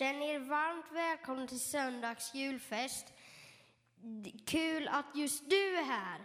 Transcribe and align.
Känn 0.00 0.22
er 0.22 0.38
varmt 0.38 0.92
välkomna 0.92 1.46
till 1.46 1.60
söndags 1.60 2.34
julfest. 2.34 3.06
Kul 4.46 4.88
att 4.88 5.04
just 5.14 5.50
du 5.50 5.76
är 5.76 5.84
här. 5.84 6.20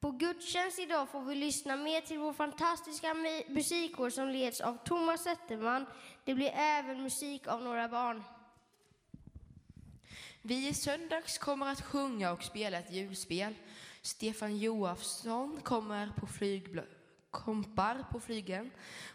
På 0.00 0.10
gudstjänst 0.10 0.78
idag 0.78 1.08
får 1.08 1.22
vi 1.22 1.34
lyssna 1.34 1.76
mer 1.76 2.00
till 2.00 2.18
vår 2.18 2.32
fantastiska 2.32 3.14
musikkår 3.48 4.10
som 4.10 4.28
leds 4.28 4.60
av 4.60 4.78
Thomas 4.84 5.22
Zetterman. 5.22 5.86
Det 6.24 6.34
blir 6.34 6.50
även 6.54 7.02
musik 7.02 7.46
av 7.46 7.62
några 7.62 7.88
barn. 7.88 8.24
Vi 10.42 10.68
i 10.68 10.74
söndags 10.74 11.38
kommer 11.38 11.66
att 11.66 11.80
sjunga 11.80 12.32
och 12.32 12.42
spela 12.42 12.78
ett 12.78 12.92
julspel. 12.92 13.54
Stefan 14.02 14.58
Joafsson 14.58 15.60
kommer 15.62 16.12
på 16.16 16.26
flygblad 16.26 16.99
kompar 17.30 18.04
på 18.10 18.20
flygen. 18.20 18.70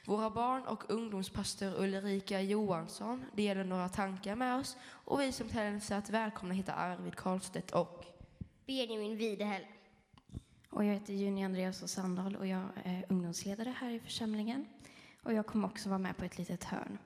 Våra 0.05 0.29
barn 0.29 0.63
och 0.63 0.83
ungdomspastor 0.89 1.81
Ulrika 1.81 2.41
Johansson 2.41 3.25
delar 3.33 3.63
några 3.63 3.89
tankar 3.89 4.35
med 4.35 4.55
oss 4.55 4.77
och 4.81 5.19
vi 5.19 5.31
som 5.31 5.49
hälsat 5.49 6.09
välkomna 6.09 6.53
heter 6.53 6.73
Arvid 6.73 7.15
Karlstedt 7.15 7.71
och 7.71 8.05
Benjamin 8.65 9.17
Widehäll. 9.17 9.65
Och 10.69 10.85
jag 10.85 10.93
heter 10.93 11.13
Juni 11.13 11.45
Andreas 11.45 11.91
Sandahl 11.91 12.35
och 12.35 12.47
jag 12.47 12.63
är 12.83 13.05
ungdomsledare 13.09 13.75
här 13.77 13.89
i 13.89 13.99
församlingen. 13.99 14.65
Och 15.23 15.33
jag 15.33 15.45
kommer 15.45 15.67
också 15.67 15.89
vara 15.89 15.99
med 15.99 16.17
på 16.17 16.25
ett 16.25 16.37
litet 16.37 16.63
hörn. 16.63 16.97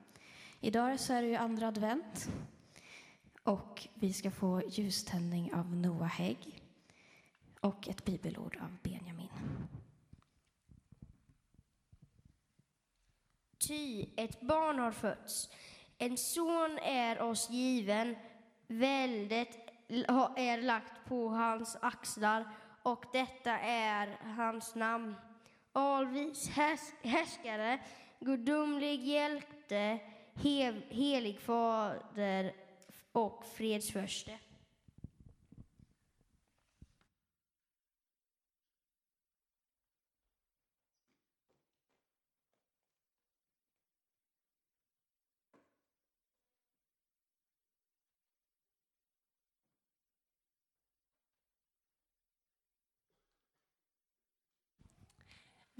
Idag 0.60 1.00
så 1.00 1.12
är 1.12 1.22
det 1.22 1.28
ju 1.28 1.36
andra 1.36 1.68
advent 1.68 2.30
och 3.42 3.88
vi 3.94 4.12
ska 4.12 4.30
få 4.30 4.62
ljuständning 4.68 5.54
av 5.54 5.76
Noah 5.76 6.08
Hägg 6.08 6.62
och 7.60 7.88
ett 7.88 8.04
bibelord 8.04 8.58
av 8.62 8.76
Benjamin. 8.82 9.29
Ty 13.70 14.06
ett 14.16 14.40
barn 14.40 14.78
har 14.78 14.92
fötts, 14.92 15.50
en 15.98 16.16
son 16.16 16.78
är 16.78 17.22
oss 17.22 17.50
given, 17.50 18.16
väldet 18.66 19.58
är 20.36 20.62
lagt 20.62 21.08
på 21.08 21.28
hans 21.28 21.76
axlar 21.82 22.48
och 22.82 23.04
detta 23.12 23.58
är 23.58 24.18
hans 24.36 24.74
namn. 24.74 25.14
Alvis 25.72 26.48
härskare, 27.02 27.80
gudomlig 28.20 29.04
hjälte, 29.04 29.98
helig 30.90 31.40
fader 31.40 32.52
och 33.12 33.44
fredsförste. 33.56 34.38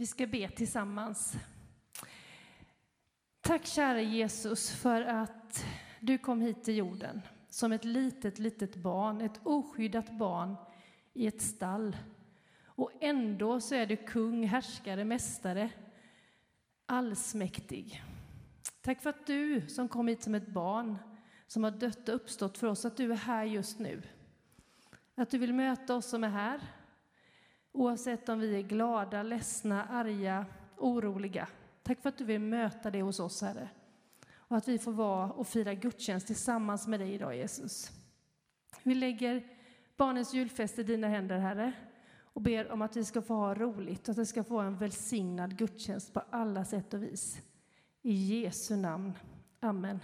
Vi 0.01 0.07
ska 0.07 0.27
be 0.27 0.49
tillsammans. 0.49 1.37
Tack 3.41 3.67
kära 3.67 4.01
Jesus 4.01 4.71
för 4.71 5.03
att 5.03 5.65
du 6.01 6.19
kom 6.19 6.41
hit 6.41 6.65
till 6.65 6.77
jorden 6.77 7.23
som 7.49 7.73
ett 7.73 7.85
litet, 7.85 8.39
litet 8.39 8.77
barn, 8.77 9.21
ett 9.21 9.41
oskyddat 9.43 10.19
barn 10.19 10.57
i 11.13 11.27
ett 11.27 11.43
stall. 11.43 11.97
Och 12.65 12.91
ändå 13.01 13.61
så 13.61 13.75
är 13.75 13.87
du 13.87 13.97
kung, 13.97 14.47
härskare, 14.47 15.05
mästare, 15.05 15.71
allsmäktig. 16.87 18.03
Tack 18.81 19.03
för 19.03 19.11
att 19.11 19.27
du 19.27 19.69
som 19.69 19.89
kom 19.89 20.09
hit 20.09 20.23
som 20.23 20.35
ett 20.35 20.49
barn, 20.49 20.97
som 21.47 21.65
har 21.65 21.71
dött 21.71 22.09
och 22.09 22.15
uppstått 22.15 22.59
för 22.59 22.67
oss, 22.67 22.85
att 22.85 22.97
du 22.97 23.13
är 23.13 23.17
här 23.17 23.45
just 23.45 23.79
nu. 23.79 24.03
Att 25.15 25.31
du 25.31 25.39
vill 25.39 25.55
möta 25.55 25.95
oss 25.95 26.07
som 26.07 26.25
är 26.25 26.29
här, 26.29 26.61
oavsett 27.73 28.29
om 28.29 28.39
vi 28.39 28.57
är 28.57 28.63
glada, 28.63 29.23
ledsna, 29.23 29.85
arga, 29.85 30.47
oroliga. 30.77 31.49
Tack 31.83 32.03
för 32.03 32.09
att 32.09 32.19
du 32.19 32.25
vill 32.25 32.41
möta 32.41 32.91
det 32.91 33.03
hos 33.03 33.21
oss, 33.21 33.43
Herre 33.43 33.69
och 34.51 34.57
att 34.57 34.69
vi 34.69 34.79
får 34.79 34.93
vara 34.93 35.33
och 35.33 35.47
fira 35.47 35.75
gudstjänst 35.75 36.27
tillsammans 36.27 36.87
med 36.87 37.01
dig 37.01 37.15
idag, 37.15 37.37
Jesus. 37.37 37.91
Vi 38.83 38.95
lägger 38.95 39.47
barnens 39.97 40.35
julfest 40.35 40.79
i 40.79 40.83
dina 40.83 41.09
händer, 41.09 41.39
Herre, 41.39 41.73
och 42.23 42.43
ber 42.43 42.73
om 42.73 42.83
att 42.83 42.97
vi 42.97 43.05
ska 43.05 43.23
få 43.23 43.35
ha 43.35 43.55
roligt 43.55 44.09
och 44.09 44.11
att 44.11 44.17
det 44.17 44.27
ska 44.27 44.45
få 44.45 44.59
en 44.59 44.77
välsignad 44.77 45.57
gudstjänst 45.57 46.15
på 46.15 46.23
alla 46.31 46.65
sätt 46.65 46.95
och 46.95 47.03
vis. 47.03 47.39
I 48.03 48.13
Jesu 48.13 48.77
namn. 48.77 49.13
Amen. 49.61 50.01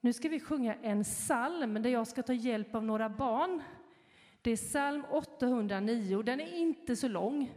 Nu 0.00 0.12
ska 0.12 0.28
vi 0.28 0.40
sjunga 0.40 0.74
en 0.74 1.04
psalm 1.04 1.82
där 1.82 1.90
jag 1.90 2.06
ska 2.06 2.22
ta 2.22 2.32
hjälp 2.32 2.74
av 2.74 2.84
några 2.84 3.08
barn. 3.08 3.62
Det 4.42 4.50
är 4.50 4.56
psalm 4.56 5.04
809. 5.10 6.22
Den 6.22 6.40
är 6.40 6.54
inte 6.56 6.96
så 6.96 7.08
lång. 7.08 7.52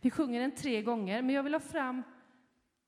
Vi 0.00 0.10
sjunger 0.10 0.40
den 0.40 0.54
tre 0.54 0.82
gånger, 0.82 1.22
men 1.22 1.34
jag 1.34 1.42
vill 1.42 1.54
ha 1.54 1.60
fram 1.60 2.02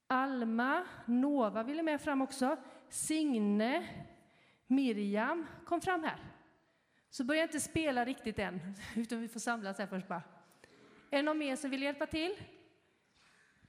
Alma, 0.06 0.86
Nova 1.06 1.62
ville 1.62 1.82
med 1.82 2.00
fram 2.00 2.22
också. 2.22 2.56
Signe, 2.88 3.86
Miriam 4.66 5.46
kom 5.66 5.80
fram 5.80 6.04
här. 6.04 6.18
Så 7.10 7.24
börja 7.24 7.42
inte 7.42 7.60
spela 7.60 8.04
riktigt 8.04 8.38
än, 8.38 8.60
utan 8.96 9.20
vi 9.20 9.28
får 9.28 9.40
samlas 9.40 9.78
här 9.78 9.86
först 9.86 10.08
bara. 10.08 10.22
Är 11.10 11.16
det 11.16 11.22
någon 11.22 11.38
mer 11.38 11.56
som 11.56 11.70
vill 11.70 11.82
hjälpa 11.82 12.06
till? 12.06 12.34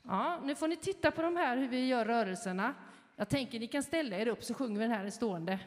Ja, 0.04 0.40
nu 0.44 0.56
får 0.56 0.68
ni 0.68 0.76
titta 0.76 1.12
på 1.12 1.22
de 1.22 1.36
här 1.36 1.58
hur 1.58 1.68
vi 1.68 1.88
gör 1.88 2.06
rörelserna. 2.06 2.74
Jag 3.16 3.30
tänker 3.30 3.60
ni 3.60 3.68
kan 3.68 3.84
ställa 3.84 4.18
er 4.18 4.28
upp 4.28 4.44
så 4.44 4.54
sjunger 4.54 4.80
vi 4.80 4.86
den 4.86 4.92
här 4.92 5.10
stående. 5.10 5.60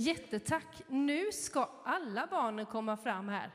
Jättetack! 0.00 0.82
Nu 0.88 1.32
ska 1.32 1.68
alla 1.84 2.26
barnen 2.26 2.66
komma 2.66 2.96
fram 2.96 3.28
här. 3.28 3.50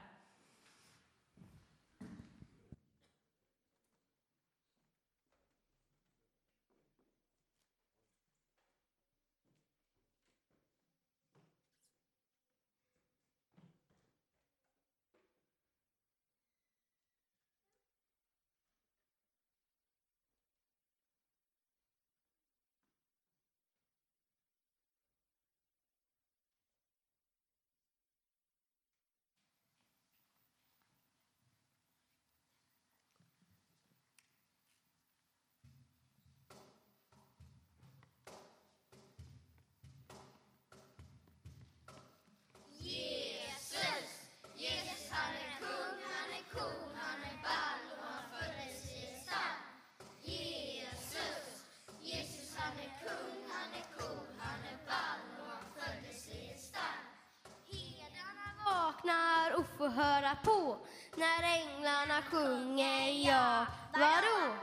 Höra 59.90 60.36
på 60.44 60.78
när 61.16 61.44
änglarna 61.44 62.22
sjunger 62.22 63.12
ja, 63.28 63.66
vadå? 63.94 64.54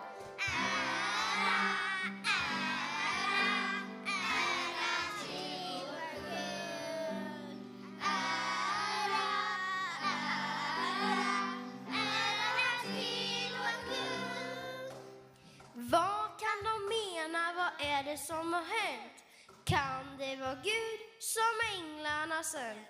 Vad 15.75 16.39
kan 16.39 16.65
de 16.65 16.89
mena? 16.89 17.53
Vad 17.57 17.87
är 17.87 18.03
det 18.03 18.19
som 18.19 18.53
har 18.53 18.61
hänt? 18.61 19.25
Kan 19.65 20.17
det 20.19 20.37
vara 20.37 20.55
Gud 20.55 21.01
som 21.19 21.79
änglarna 21.79 22.43
sänt? 22.43 22.89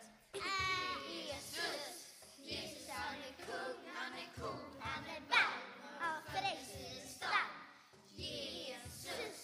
Jesus 2.50 2.88
han 2.88 3.16
är 3.28 3.34
kung, 3.46 3.80
han 3.94 4.12
är 4.12 4.28
cool, 4.40 4.80
han 4.80 5.04
är 5.04 5.20
ball. 5.30 5.60
Han 5.98 6.22
frälser 6.22 7.08
stall. 7.08 7.50
Jesus, 8.16 9.38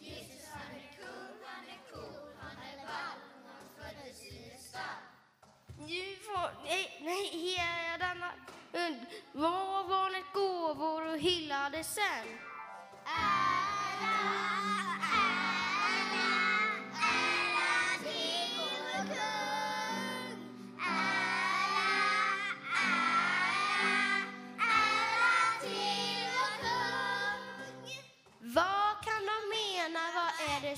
Jesus 0.00 0.48
han 0.52 0.70
är 0.76 0.90
kung, 1.00 1.36
han 1.44 1.64
är 1.74 1.80
cool, 1.92 2.28
han 2.40 2.56
är 2.70 2.76
ball. 2.76 3.18
Han 3.46 3.64
föddes 3.76 4.22
i 4.24 4.50
en 4.52 4.58
stall. 4.58 5.02
Nu 5.78 6.16
får 6.26 6.50
ni 7.04 7.56
herdarna 7.56 8.32
var 9.32 9.88
barnet 9.88 10.24
gåvor 10.34 11.06
och 11.06 11.18
hyllade 11.18 11.84
sen. 11.84 12.26
Ära 13.06 14.55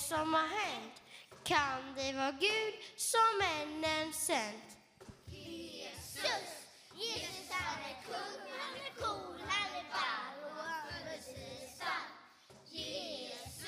som 0.09 0.33
har 0.33 0.47
hänt 0.47 1.03
kan 1.43 1.93
det 1.95 2.13
vara 2.13 2.31
Gud 2.31 2.73
som 2.95 3.29
männen 3.39 4.13
sänt. 4.13 4.77
Jesus, 5.25 6.49
Jesus 6.95 7.51
han 7.51 7.79
är 7.89 7.97
kung, 8.05 8.41
han 8.59 8.75
är 8.75 8.93
cool, 9.01 9.41
han 9.47 9.75
är 9.79 9.85
ball 9.91 10.51
och 10.51 10.65
han 10.65 11.07
är 11.07 11.19
Jesus. 12.71 13.58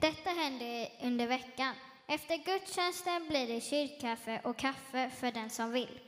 Detta 0.00 0.30
händer 0.30 0.88
under 1.02 1.26
veckan. 1.26 1.74
Efter 2.06 2.36
gudstjänsten 2.36 3.28
blir 3.28 3.46
det 3.46 3.60
kyrkkaffe 3.60 4.40
och 4.44 4.56
kaffe 4.56 5.10
för 5.10 5.32
den 5.32 5.50
som 5.50 5.70
vill. 5.70 6.00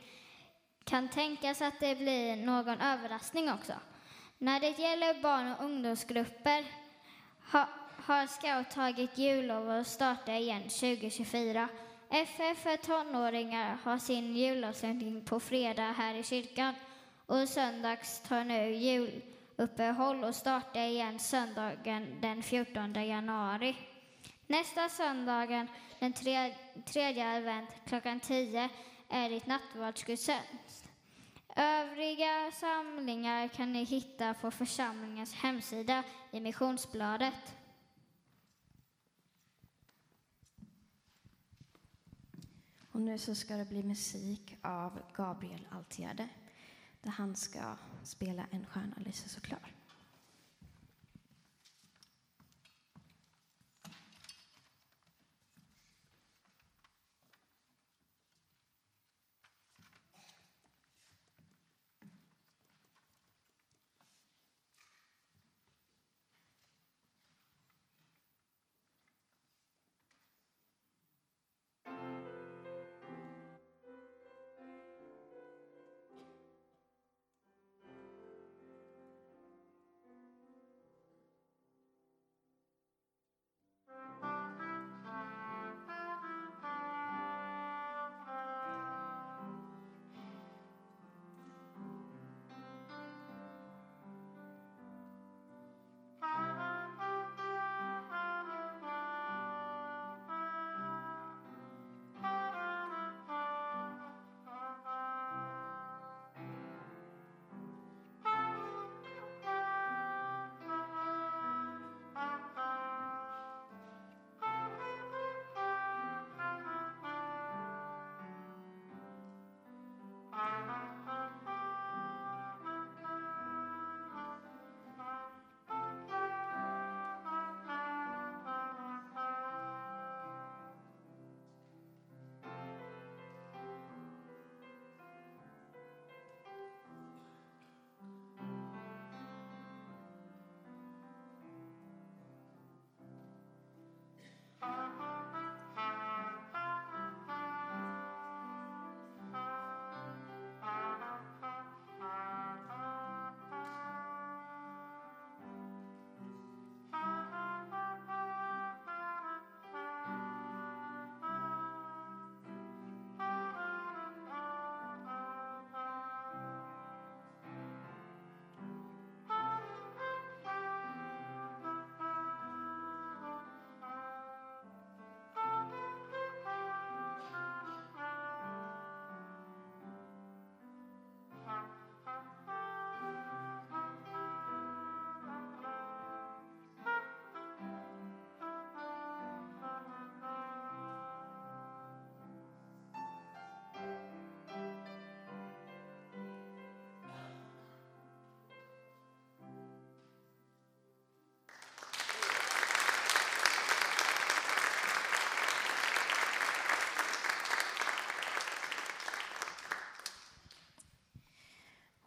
Kan 0.83 1.09
tänkas 1.09 1.61
att 1.61 1.79
det 1.79 1.95
blir 1.95 2.35
någon 2.35 2.81
överraskning 2.81 3.51
också. 3.51 3.73
När 4.37 4.59
det 4.59 4.79
gäller 4.79 5.21
barn 5.21 5.51
och 5.51 5.65
ungdomsgrupper 5.65 6.65
ha, 7.51 7.69
har 7.97 8.27
Scout 8.27 8.69
tagit 8.71 9.17
jullov 9.17 9.69
och 9.69 9.87
startar 9.87 10.33
igen 10.33 10.63
2024. 10.63 11.67
FF 12.09 12.63
för 12.63 12.77
tonåringar 12.77 13.77
har 13.83 13.97
sin 13.97 14.35
julavslutning 14.35 15.25
på 15.25 15.39
fredag 15.39 15.91
här 15.91 16.15
i 16.15 16.23
kyrkan 16.23 16.73
och 17.25 17.49
söndags 17.49 18.21
tar 18.21 18.43
nu 18.43 18.75
Uppehåll 19.55 20.23
och 20.23 20.35
starta 20.35 20.85
igen 20.85 21.19
söndagen 21.19 22.21
den 22.21 22.43
14 22.43 22.93
januari. 22.93 23.75
Nästa 24.47 24.89
söndagen, 24.89 25.67
den 25.99 26.13
tre, 26.13 26.53
tredje 26.85 27.37
advent 27.37 27.69
klockan 27.85 28.19
10, 28.19 28.69
är 29.09 29.29
det 29.29 29.47
nattvardsgudstjänst. 29.47 30.89
Övriga 31.55 32.51
samlingar 32.51 33.47
kan 33.47 33.73
ni 33.73 33.83
hitta 33.83 34.33
på 34.33 34.51
församlingens 34.51 35.33
hemsida 35.33 36.03
i 36.31 36.39
Missionsbladet. 36.39 37.55
Och 42.91 43.01
nu 43.01 43.17
så 43.17 43.35
ska 43.35 43.55
det 43.55 43.65
bli 43.65 43.83
musik 43.83 44.55
av 44.61 45.01
Gabriel 45.13 45.67
Altierde 45.71 46.29
där 47.03 47.11
han 47.11 47.35
ska 47.35 47.75
spela 48.03 48.45
En 48.51 48.65
stjärna 48.65 48.95
lyser 48.97 49.29
såklart. 49.29 49.73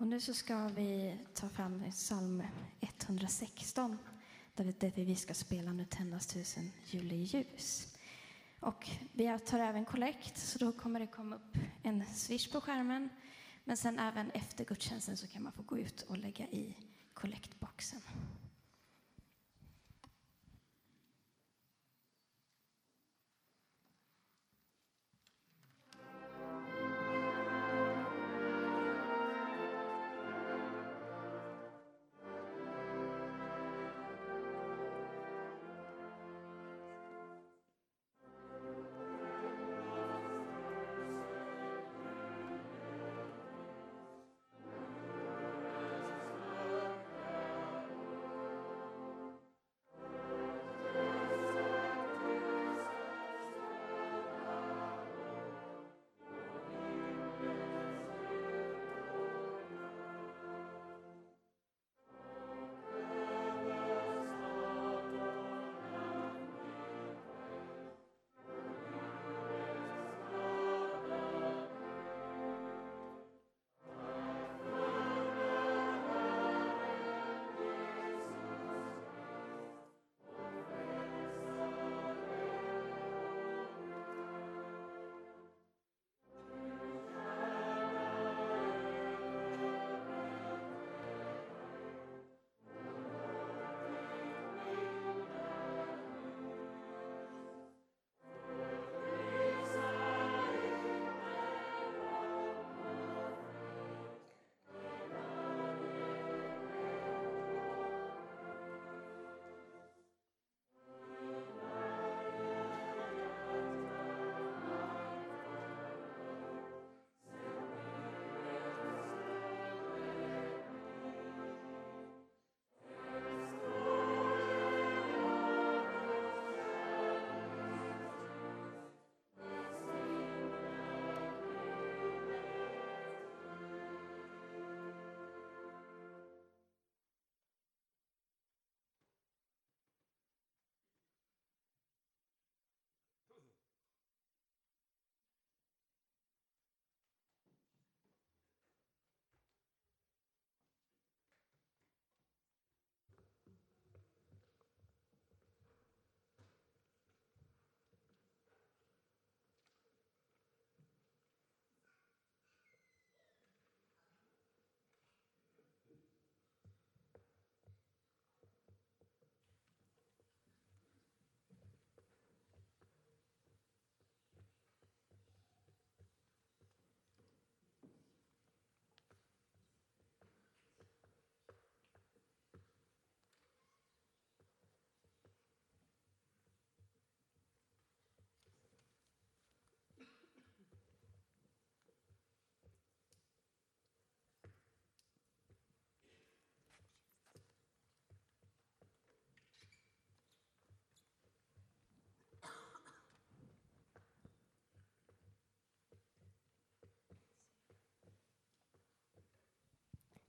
Och 0.07 0.11
nu 0.11 0.21
så 0.21 0.35
ska 0.35 0.69
vi 0.69 1.19
ta 1.35 1.49
fram 1.49 1.91
psalm 1.91 2.43
116 2.81 3.99
där 4.55 4.65
vi, 4.65 4.73
där 4.73 5.05
vi 5.05 5.17
ska 5.17 5.35
spela 5.35 5.73
Nu 5.73 5.85
tändas 5.85 6.27
tusen 6.27 6.73
juleljus. 6.85 7.97
Och 8.61 8.91
vi 9.13 9.39
tar 9.39 9.59
även 9.59 9.85
kollekt, 9.85 10.39
så 10.39 10.59
då 10.59 10.73
kommer 10.73 11.01
det 11.01 11.07
komma 11.07 11.37
upp 11.37 11.57
en 11.83 12.05
swish 12.15 12.53
på 12.53 12.61
skärmen. 12.61 13.09
Men 13.65 13.77
sen 13.77 13.99
även 13.99 14.31
efter 14.31 14.65
gudstjänsten 14.65 15.17
så 15.17 15.27
kan 15.27 15.43
man 15.43 15.53
få 15.53 15.63
gå 15.63 15.79
ut 15.79 16.03
och 16.03 16.19
lägga 16.19 16.45
i 16.47 16.77
kollektboxen. 17.15 18.01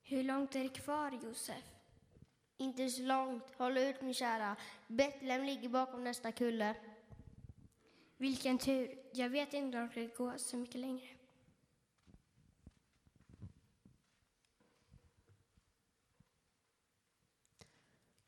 Hur 0.10 0.24
långt 0.24 0.56
är 0.56 0.64
det 0.64 0.70
kvar, 0.70 1.12
Josef? 1.24 1.64
Inte 2.58 2.90
så 2.90 3.02
långt. 3.02 3.44
Håll 3.58 3.78
ut, 3.78 4.02
min 4.02 4.14
kära. 4.14 4.56
Betlehem 4.88 5.44
ligger 5.44 5.70
bakom 5.70 6.04
nästa 6.04 6.32
kulle. 6.32 6.76
Vilken 8.18 8.58
tur. 8.58 9.00
Jag 9.14 9.30
vet 9.30 9.54
inte 9.54 9.78
om 9.78 9.90
det 9.94 10.18
går 10.18 10.38
så 10.38 10.58
mycket 10.58 10.82
längre. 10.82 11.08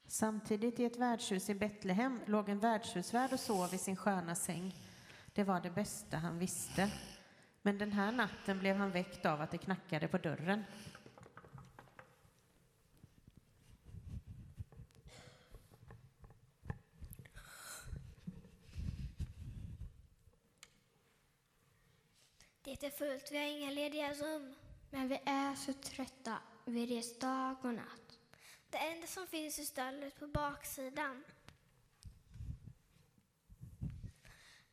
Samtidigt 0.07 0.79
i 0.79 0.85
ett 0.85 0.97
värdshus 0.97 1.49
i 1.49 1.55
Betlehem 1.55 2.19
låg 2.25 2.49
en 2.49 2.59
värdshusvärd 2.59 3.33
och 3.33 3.39
sov 3.39 3.73
i 3.73 3.77
sin 3.77 3.95
sköna 3.95 4.35
säng. 4.35 4.75
Det 5.33 5.43
var 5.43 5.61
det 5.61 5.71
bästa 5.71 6.17
han 6.17 6.39
visste. 6.39 6.91
Men 7.61 7.77
den 7.77 7.91
här 7.91 8.11
natten 8.11 8.59
blev 8.59 8.75
han 8.75 8.91
väckt 8.91 9.25
av 9.25 9.41
att 9.41 9.51
det 9.51 9.57
knackade 9.57 10.07
på 10.07 10.17
dörren. 10.17 10.63
Det 22.79 22.85
är 22.85 22.91
fullt, 22.91 23.31
vi 23.31 23.37
har 23.37 23.45
inga 23.45 23.71
lediga 23.71 24.13
rum. 24.13 24.55
Men 24.89 25.07
vi 25.07 25.21
är 25.25 25.55
så 25.55 25.73
trötta. 25.73 26.37
Vi 26.65 26.85
rest 26.85 27.21
dag 27.21 27.55
och 27.61 27.73
natt. 27.73 28.19
Det 28.69 28.77
enda 28.77 29.07
som 29.07 29.27
finns 29.27 29.59
är 29.59 29.63
stallet 29.63 30.19
på 30.19 30.27
baksidan. 30.27 31.23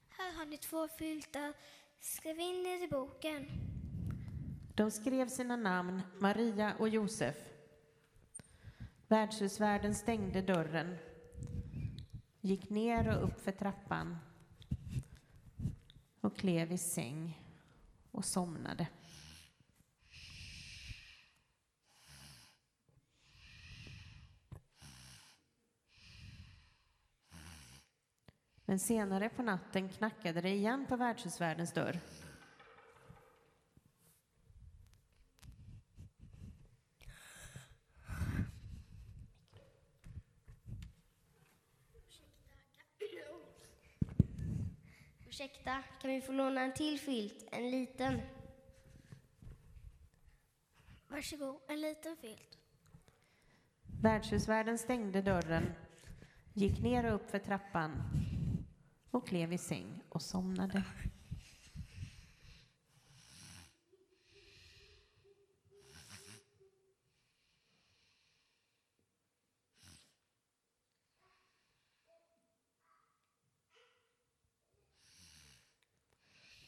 Här 0.09 0.33
har 0.33 0.47
ni 0.47 0.57
två 0.59 0.89
filtar. 0.89 1.55
Skriv 2.01 2.41
in 2.41 2.65
det 2.65 2.85
i 2.85 2.89
boken. 2.89 3.47
De 4.75 4.91
skrev 4.91 5.29
sina 5.29 5.57
namn, 5.57 6.03
Maria 6.19 6.75
och 6.79 6.89
Josef. 6.89 7.37
Värdshusvärden 9.09 9.95
stängde 9.95 10.43
dörren, 10.43 10.99
gick 12.41 12.71
ner 12.71 13.09
och 13.09 13.25
upp 13.25 13.41
för 13.41 13.53
trappan 13.53 14.19
och 16.21 16.37
klev 16.37 16.73
i 16.73 16.79
säng 16.79 17.46
och 18.17 18.25
somnade. 18.25 18.87
Men 28.65 28.79
senare 28.79 29.29
på 29.29 29.43
natten 29.43 29.89
knackade 29.89 30.41
det 30.41 30.51
igen 30.51 30.87
på 30.89 30.97
värdshusvärdens 30.97 31.73
dörr. 31.73 32.01
Ursäkta, 45.37 45.83
kan 46.01 46.11
vi 46.11 46.21
få 46.21 46.33
låna 46.33 46.61
en 46.61 46.73
till 46.73 47.01
filt? 47.01 47.49
En 47.53 47.71
liten? 47.71 48.21
Varsågod, 51.09 51.61
en 51.69 51.81
liten 51.81 52.17
filt. 52.17 52.59
Värdshusvärden 54.03 54.79
stängde 54.79 55.23
dörren, 55.23 55.73
gick 56.53 56.83
ner 56.83 57.05
och 57.07 57.15
upp 57.15 57.31
för 57.31 57.39
trappan 57.39 58.03
och 59.11 59.29
klev 59.29 59.53
i 59.53 59.59
säng 59.59 60.03
och 60.09 60.23
somnade. 60.23 60.85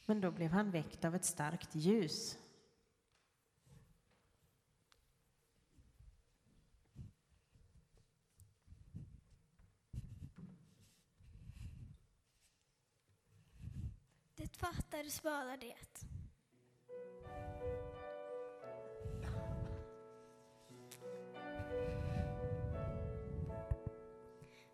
Men 0.09 0.21
då 0.21 0.31
blev 0.31 0.51
han 0.51 0.71
väckt 0.71 1.05
av 1.05 1.15
ett 1.15 1.25
starkt 1.25 1.75
ljus. 1.75 2.37
Det 14.35 14.57
fattades 14.57 15.23
bara 15.23 15.57
det. 15.57 15.75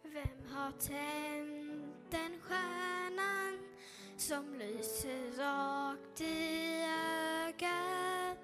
Vem 0.03 0.45
har 0.49 0.71
tänt 0.71 2.11
den 2.11 2.39
stjärnan 2.41 3.74
som 4.17 4.53
lyser 4.59 5.37
rakt 5.37 6.21
i 6.21 6.83
ögat? 7.47 8.37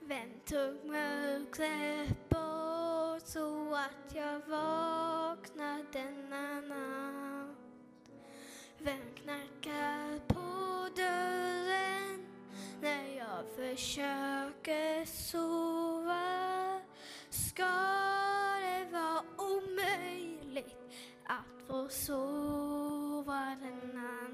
Vem 0.00 0.30
tog 0.46 0.84
mörkret 0.84 2.28
bort 2.28 3.22
så 3.24 3.74
att 3.74 4.14
jag 4.14 4.40
vaknar 4.48 5.84
denna 5.92 6.60
natt? 6.60 7.56
Vem 8.78 9.14
knackar 9.14 10.18
på 10.28 10.88
dörren 10.96 12.26
när 12.80 13.16
jag 13.16 13.44
försöker 13.56 15.04
sova? 15.04 16.80
Ska 17.30 17.72
det 18.60 18.88
vara 18.92 19.22
omöjligt 19.36 20.76
att 21.24 21.66
få 21.66 21.88
sova 21.88 23.56
denna 23.60 24.02
natt? 24.02 24.31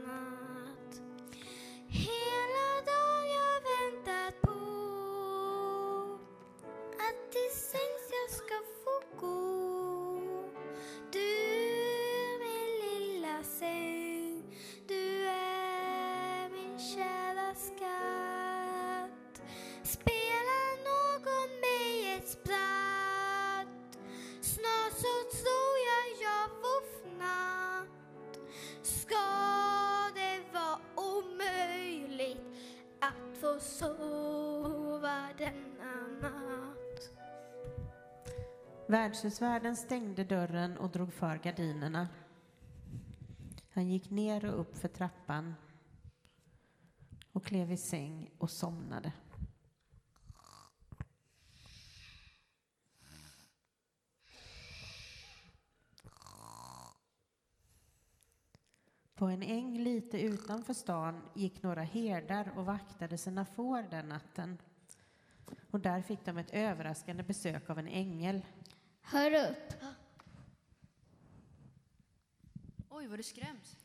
Få 33.41 33.61
sova 33.61 35.29
denna 35.39 36.07
natt? 36.21 37.11
Värdshusvärden 38.89 39.77
stängde 39.77 40.25
dörren 40.25 40.79
och 40.79 40.91
drog 40.91 41.13
för 41.13 41.37
gardinerna. 41.37 42.09
Han 43.71 43.89
gick 43.89 44.11
ner 44.11 44.45
och 44.45 44.61
upp 44.61 44.79
för 44.79 44.89
trappan 44.89 45.55
och 47.33 47.45
klev 47.45 47.73
i 47.73 47.77
säng 47.77 48.31
och 48.39 48.51
somnade. 48.51 49.13
På 59.15 59.27
en 59.27 59.43
äng 59.43 59.79
lite 59.79 60.19
utanför 60.49 60.75
stan 60.75 61.23
gick 61.35 61.63
några 61.63 61.83
herdar 61.83 62.53
och 62.57 62.67
vaktade 62.67 63.19
sina 63.19 63.45
får 63.45 63.83
den 63.83 64.09
natten. 64.09 64.59
Och 65.71 65.81
där 65.81 66.03
fick 66.03 66.25
de 66.25 66.39
ett 66.39 66.51
överraskande 66.51 67.23
besök 67.23 67.71
av 67.71 67.79
en 67.79 67.87
ängel. 67.89 68.45
Hör 69.03 69.51
upp. 69.51 69.73
Oj, 72.89 73.07
vad 73.07 73.19
du 73.19 73.23
skräms. 73.23 73.77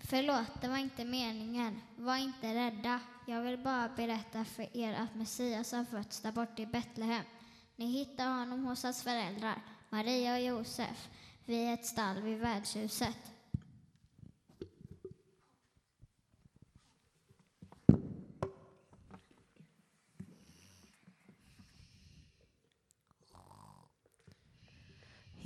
Förlåt, 0.00 0.60
det 0.60 0.68
var 0.68 0.76
inte 0.76 1.04
meningen. 1.04 1.80
Var 1.96 2.16
inte 2.16 2.54
rädda. 2.54 3.00
Jag 3.26 3.42
vill 3.42 3.58
bara 3.58 3.88
berätta 3.88 4.44
för 4.44 4.76
er 4.76 4.94
att 4.94 5.14
Messias 5.14 5.72
har 5.72 5.84
fötts 5.84 6.20
där 6.20 6.32
borta 6.32 6.62
i 6.62 6.66
Betlehem. 6.66 7.24
Ni 7.76 7.86
hittar 7.86 8.38
honom 8.38 8.64
hos 8.64 8.82
hans 8.82 9.02
föräldrar, 9.02 9.62
Maria 9.90 10.34
och 10.34 10.40
Josef, 10.40 11.08
vid 11.44 11.74
ett 11.74 11.86
stall 11.86 12.22
vid 12.22 12.38
värdshuset. 12.38 13.35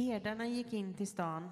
Herdarna 0.00 0.46
gick 0.46 0.72
in 0.72 0.94
till 0.94 1.06
stan 1.06 1.50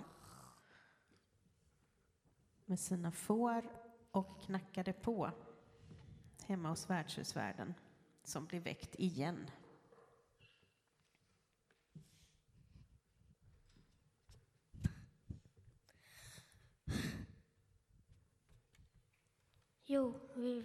med 2.67 2.81
sina 2.81 3.13
får 3.13 3.63
och 4.11 4.41
knackade 4.41 4.93
på 4.93 5.31
hemma 6.47 6.69
hos 6.69 6.91
värdshusvärden 6.91 7.75
som 8.23 8.47
blev 8.47 8.63
väckt 8.63 8.95
igen. 8.95 9.51
Jo, 19.85 20.15
vi 20.35 20.65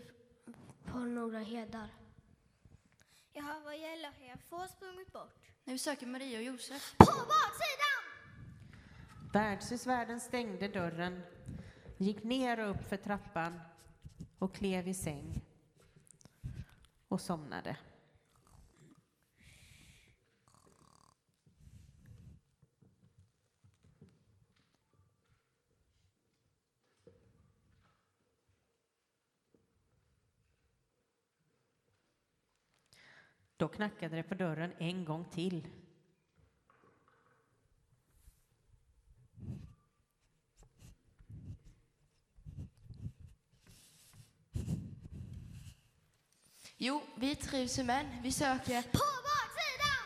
har 0.86 1.06
några 1.06 1.40
herdar. 1.40 1.90
Jaha, 3.34 3.62
vad 3.64 3.78
gäller 3.78 4.22
er? 4.22 4.38
Får 4.38 4.68
sprungit 4.68 5.14
bort. 5.14 5.53
När 5.66 5.74
vi 5.74 5.80
söker 5.80 6.08
Maria 6.08 6.38
och 6.38 6.44
Josef. 6.44 6.96
På 6.98 7.06
baksidan! 7.06 8.04
Värdshusvärden 9.34 10.20
stängde 10.20 10.68
dörren, 10.68 11.22
gick 11.98 12.24
ner 12.24 12.60
och 12.60 12.70
upp 12.70 12.90
för 12.90 12.98
trappan 12.98 13.60
och 14.40 14.56
klev 14.56 14.88
i 14.88 14.94
säng 14.94 15.42
och 17.08 17.22
somnade. 17.22 17.78
Då 33.58 33.68
knackade 33.68 34.16
det 34.16 34.24
på 34.24 34.36
dörren 34.36 34.74
en 34.78 35.06
gång 35.06 35.26
till. 35.26 35.68
Jo, 46.78 47.02
vi 47.16 47.36
trivs 47.36 47.78
män. 47.78 48.06
Vi 48.24 48.32
söker... 48.32 48.82
På 48.82 49.00
baksidan! 49.24 50.04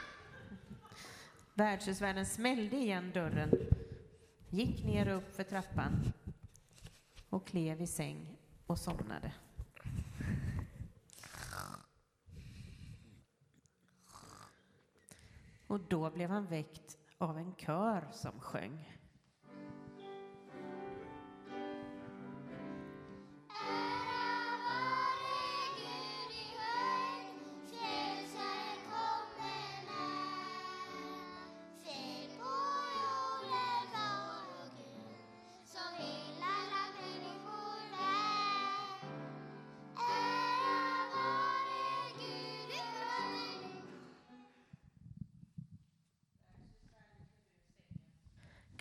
Värdshusvärden 1.54 2.26
smällde 2.26 2.76
igen 2.76 3.12
dörren, 3.12 3.52
gick 4.50 4.84
ner 4.84 5.08
upp 5.08 5.36
för 5.36 5.44
trappan 5.44 6.14
och 7.30 7.48
klev 7.48 7.82
i 7.82 7.88
säng 7.88 8.38
och 8.68 8.80
somnade. 8.80 9.32
Och 15.78 15.84
då 15.90 16.10
blev 16.10 16.30
han 16.30 16.46
väckt 16.46 16.98
av 17.18 17.38
en 17.38 17.56
kör 17.56 18.08
som 18.12 18.40
sjöng. 18.40 18.97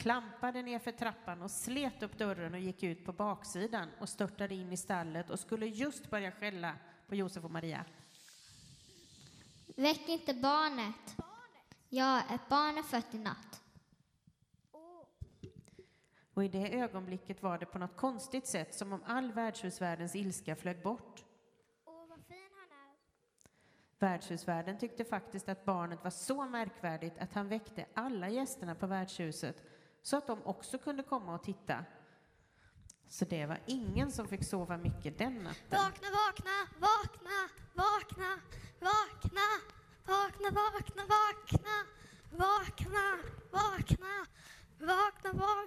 Klampade 0.07 0.63
ner 0.63 0.79
för 0.79 0.93
trappan 0.93 1.43
och 1.43 1.51
slet 1.51 2.03
upp 2.03 2.19
dörren 2.19 2.55
och 2.55 2.61
gick 2.61 2.83
ut 2.83 3.05
på 3.05 3.13
baksidan 3.13 3.89
och 4.01 4.09
störtade 4.09 4.55
in 4.55 4.73
i 4.73 4.77
stallet 4.77 5.31
och 5.31 5.39
skulle 5.39 5.67
just 5.67 6.11
börja 6.11 6.33
skälla 6.33 6.75
på 7.09 7.15
Josef 7.15 7.45
och 7.45 7.51
Maria. 7.51 7.85
Väck 9.77 10.09
inte 10.09 10.35
barnet. 10.35 11.17
Ja, 11.89 12.23
ett 12.31 12.49
barn 12.49 12.79
är 12.79 12.83
fött 12.83 13.15
i 13.15 13.19
natt. 13.19 13.63
Och 16.35 16.45
i 16.45 16.49
det 16.49 16.79
ögonblicket 16.81 17.43
var 17.43 17.59
det 17.59 17.67
på 17.67 17.79
något 17.79 17.97
konstigt 17.97 18.47
sätt 18.47 18.75
som 18.75 18.93
om 18.93 19.03
all 19.07 19.33
värdshusvärldens 19.33 20.17
ilska 20.17 20.57
flög 20.57 20.83
bort. 20.83 21.25
Åh, 21.85 22.09
vad 22.09 22.25
fin 22.25 22.49
han 22.53 22.79
är. 22.79 22.95
Värdshusvärden 23.99 24.79
tyckte 24.79 25.05
faktiskt 25.05 25.49
att 25.49 25.65
barnet 25.65 26.05
var 26.05 26.11
så 26.11 26.45
märkvärdigt 26.45 27.19
att 27.19 27.35
han 27.35 27.49
väckte 27.49 27.87
alla 27.95 28.29
gästerna 28.29 28.75
på 28.75 28.87
värdshuset 28.87 29.63
så 30.07 30.17
att 30.17 30.27
de 30.27 30.43
också 30.47 30.79
kunde 30.79 31.03
komma 31.03 31.35
och 31.35 31.43
titta. 31.43 31.85
Så 33.09 33.25
det 33.25 33.47
var 33.47 33.61
ingen 33.67 34.13
som 34.13 34.29
fick 34.29 34.45
sova 34.45 34.77
mycket 34.77 35.19
den 35.19 35.35
natten. 35.35 35.71
Vakna, 35.71 36.09
vakna, 36.11 36.51
vakna, 36.79 37.49
vakna, 37.75 38.41
vakna, 38.81 39.41
vakna, 40.05 40.51
vakna, 40.51 41.03
vakna, 41.07 41.87
vakna, 42.31 43.19
vakna, 43.51 44.27
vakna, 44.79 45.33
vakna. 45.33 45.66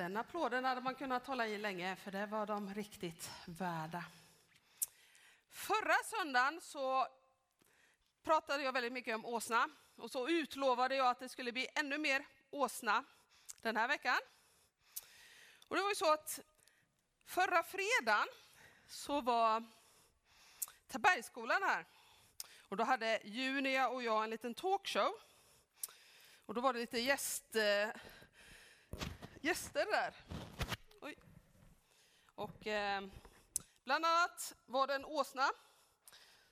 Den 0.00 0.16
applåden 0.16 0.64
hade 0.64 0.80
man 0.80 0.94
kunnat 0.94 1.26
hålla 1.26 1.46
i 1.46 1.58
länge, 1.58 1.96
för 1.96 2.10
det 2.10 2.26
var 2.26 2.46
de 2.46 2.74
riktigt 2.74 3.30
värda. 3.44 4.04
Förra 5.50 5.94
söndagen 6.04 6.60
så 6.60 7.06
pratade 8.22 8.62
jag 8.62 8.72
väldigt 8.72 8.92
mycket 8.92 9.14
om 9.14 9.24
åsna 9.24 9.68
och 9.96 10.10
så 10.10 10.28
utlovade 10.28 10.94
jag 10.94 11.06
att 11.06 11.18
det 11.18 11.28
skulle 11.28 11.52
bli 11.52 11.66
ännu 11.74 11.98
mer 11.98 12.26
åsna 12.50 13.04
den 13.62 13.76
här 13.76 13.88
veckan. 13.88 14.18
Och 15.68 15.76
det 15.76 15.82
var 15.82 15.88
ju 15.88 15.94
så 15.94 16.12
att 16.12 16.40
förra 17.26 17.62
fredagen 17.62 18.28
så 18.86 19.20
var 19.20 19.64
Tabergsskolan 20.88 21.62
här. 21.62 21.84
Och 22.68 22.76
då 22.76 22.84
hade 22.84 23.20
Junia 23.24 23.88
och 23.88 24.02
jag 24.02 24.24
en 24.24 24.30
liten 24.30 24.54
talkshow. 24.54 25.12
Och 26.46 26.54
då 26.54 26.60
var 26.60 26.72
det 26.72 26.78
lite 26.78 26.98
gäst, 26.98 27.56
eh, 27.56 27.88
gäster 29.40 29.86
där. 29.86 30.14
Oj. 31.00 31.18
Och 32.34 32.66
eh, 32.66 33.02
bland 33.84 34.06
annat 34.06 34.54
var 34.66 34.86
det 34.86 34.94
en 34.94 35.04
åsna 35.04 35.50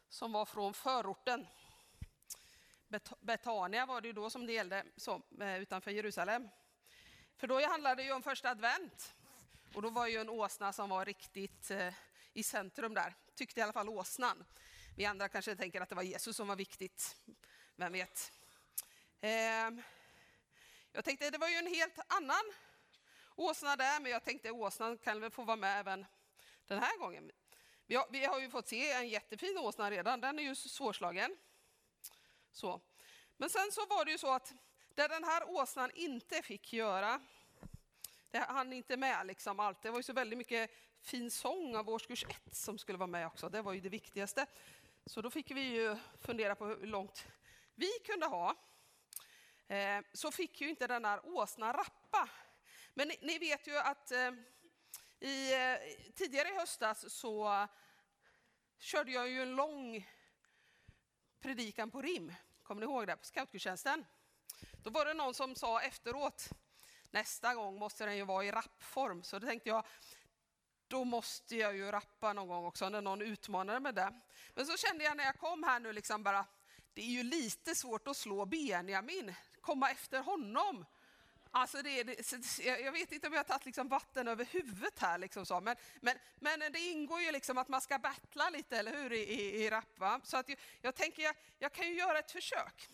som 0.09 0.33
var 0.33 0.45
från 0.45 0.75
förorten. 0.75 1.47
Bet 2.89 3.13
Betania 3.21 3.87
var 3.87 4.01
det 4.01 4.09
ju 4.09 4.13
då 4.13 4.31
som 4.31 4.47
det 4.47 4.53
gällde, 4.53 4.85
så, 4.97 5.23
eh, 5.41 5.59
utanför 5.59 5.91
Jerusalem. 5.91 6.49
För 7.37 7.47
då 7.47 7.67
handlade 7.67 8.03
det 8.03 8.07
ju 8.07 8.13
om 8.13 8.23
första 8.23 8.51
advent. 8.51 9.15
Och 9.75 9.83
då 9.83 9.91
var 9.91 10.07
ju 10.07 10.17
en 10.17 10.29
åsna 10.29 10.73
som 10.73 10.91
var 10.91 11.05
riktigt 11.05 11.71
eh, 11.71 11.95
i 12.33 12.43
centrum 12.43 12.95
där, 12.95 13.15
tyckte 13.35 13.61
i 13.61 13.63
alla 13.63 13.73
fall 13.73 13.89
åsnan. 13.89 14.45
Vi 14.97 15.05
andra 15.05 15.29
kanske 15.29 15.57
tänker 15.57 15.81
att 15.81 15.89
det 15.89 15.95
var 15.95 16.03
Jesus 16.03 16.37
som 16.37 16.49
var 16.49 16.57
viktigt, 16.57 17.17
vem 17.77 17.93
vet. 17.93 18.33
Eh, 19.21 19.71
jag 20.93 21.05
tänkte, 21.05 21.31
det 21.31 21.39
var 21.39 21.49
ju 21.49 21.57
en 21.57 21.67
helt 21.67 21.99
annan 22.09 22.53
åsna 23.39 23.77
där, 23.77 24.01
men 24.01 24.13
jag 24.13 24.25
tänkte 24.25 24.51
åsnan 24.51 24.99
kan 24.99 25.21
väl 25.21 25.31
få 25.31 25.45
vara 25.45 25.57
med 25.57 25.81
även 25.81 26.07
den 26.67 26.79
här 26.79 26.99
gången. 26.99 27.31
Vi 27.87 27.95
har, 27.95 28.07
vi 28.11 28.25
har 28.25 28.41
ju 28.41 28.51
fått 28.51 28.69
se 28.69 28.93
en 28.93 29.09
jättefin 29.09 29.59
åsna 29.59 29.91
redan, 29.91 30.21
den 30.21 30.39
är 30.39 30.43
ju 30.43 30.55
svårslagen. 30.55 31.37
Så. 32.53 32.81
Men 33.37 33.51
sen 33.51 33.73
så 33.73 33.87
var 33.87 34.05
det 34.05 34.11
ju 34.11 34.19
så 34.19 34.33
att 34.33 34.55
det 34.95 35.09
den 35.09 35.25
här 35.25 35.51
åsnan 35.51 35.91
inte 35.95 36.43
fick 36.43 36.73
göra, 36.73 37.21
det 38.31 38.39
hann 38.39 38.73
inte 38.73 38.97
med 38.97 39.27
liksom 39.27 39.61
allt. 39.61 39.83
Det 39.83 39.91
var 39.91 39.99
ju 39.99 40.03
så 40.03 40.13
väldigt 40.13 40.39
mycket 40.39 40.71
fin 41.03 41.31
sång 41.31 41.77
av 41.77 41.91
årskurs 41.91 42.25
ett 42.29 42.57
som 42.57 42.79
skulle 42.79 42.99
vara 42.99 43.07
med 43.07 43.27
också. 43.27 43.49
Det 43.49 43.63
var 43.63 43.73
ju 43.73 43.81
det 43.81 43.89
viktigaste. 43.89 44.47
Så 45.07 45.23
då 45.23 45.31
fick 45.31 45.51
vi 45.51 45.61
ju 45.61 45.97
fundera 46.21 46.55
på 46.55 46.67
hur 46.67 46.87
långt 46.87 47.27
vi 47.75 47.91
kunde 48.05 48.27
ha. 48.27 48.55
Eh, 49.69 50.01
så 50.13 50.31
fick 50.31 50.61
ju 50.61 50.69
inte 50.69 50.87
den 50.87 51.05
här 51.05 51.21
åsnan 51.25 51.73
rappa. 51.73 52.29
Men 52.99 53.09
ni, 53.09 53.19
ni 53.23 53.39
vet 53.39 53.67
ju 53.67 53.79
att 53.79 54.11
eh, 54.11 54.33
i, 55.21 55.55
eh, 55.55 55.77
tidigare 56.15 56.49
i 56.49 56.55
höstas 56.55 57.15
så 57.15 57.67
körde 58.79 59.13
jag 59.13 59.29
ju 59.29 59.43
en 59.43 59.57
lång 59.57 60.09
predikan 61.41 61.91
på 61.91 62.03
rim. 62.03 62.35
Kommer 62.63 62.81
ni 62.81 62.85
ihåg 62.85 63.07
det? 63.07 63.17
På 63.17 63.25
scoutgudstjänsten. 63.25 64.05
Då 64.83 64.91
var 64.91 65.05
det 65.05 65.15
någon 65.15 65.35
som 65.35 65.55
sa 65.55 65.81
efteråt, 65.81 66.49
nästa 67.11 67.55
gång 67.55 67.79
måste 67.79 68.05
den 68.05 68.17
ju 68.17 68.25
vara 68.25 68.45
i 68.45 68.51
rappform. 68.51 69.23
Så 69.23 69.39
då 69.39 69.47
tänkte 69.47 69.69
jag, 69.69 69.87
då 70.89 71.05
måste 71.05 71.57
jag 71.57 71.77
ju 71.77 71.91
rappa 71.91 72.33
någon 72.33 72.49
gång 72.49 72.65
också, 72.65 72.89
när 72.89 73.01
någon 73.01 73.23
utmanade 73.23 73.81
med 73.81 73.95
det. 73.95 74.21
Men 74.55 74.67
så 74.67 74.77
kände 74.77 75.05
jag 75.05 75.17
när 75.17 75.25
jag 75.25 75.39
kom 75.39 75.63
här 75.63 75.81
nu, 75.81 75.93
liksom 75.93 76.23
bara, 76.23 76.47
det 76.95 77.03
är 77.03 77.11
ju 77.11 77.23
lite 77.23 77.75
svårt 77.75 78.09
att 78.09 78.17
slå 78.17 78.45
Benjamin, 78.45 79.35
komma 79.61 79.91
efter 79.91 80.21
honom. 80.21 80.85
Alltså 81.51 81.83
det, 81.83 82.03
det, 82.03 82.35
jag 82.65 82.93
vet 82.93 83.13
inte 83.13 83.27
om 83.27 83.33
jag 83.33 83.41
har 83.41 83.45
tagit 83.45 83.67
liksom 83.67 83.89
vatten 83.89 84.29
över 84.29 84.45
huvudet 84.45 84.99
här, 84.99 85.19
liksom 85.19 85.47
så. 85.47 85.61
Men, 85.61 85.77
men, 86.01 86.17
men 86.41 86.73
det 86.73 86.79
ingår 86.79 87.21
ju 87.21 87.33
liksom 87.33 87.59
att 87.59 87.69
man 87.69 87.81
ska 87.81 87.99
battla 87.99 88.51
lite, 88.51 88.79
eller 88.79 88.93
hur, 88.93 89.13
i, 89.13 89.19
i, 89.19 89.65
i 89.65 89.71
rap. 89.71 89.99
Va? 89.99 90.21
Så 90.25 90.37
att 90.37 90.49
jag, 90.49 90.59
jag 90.81 90.95
tänker, 90.95 91.23
jag, 91.23 91.35
jag, 91.59 91.73
kan 91.73 91.87
ju 91.87 91.95
göra 91.95 92.19
ett 92.19 92.31
försök. 92.31 92.89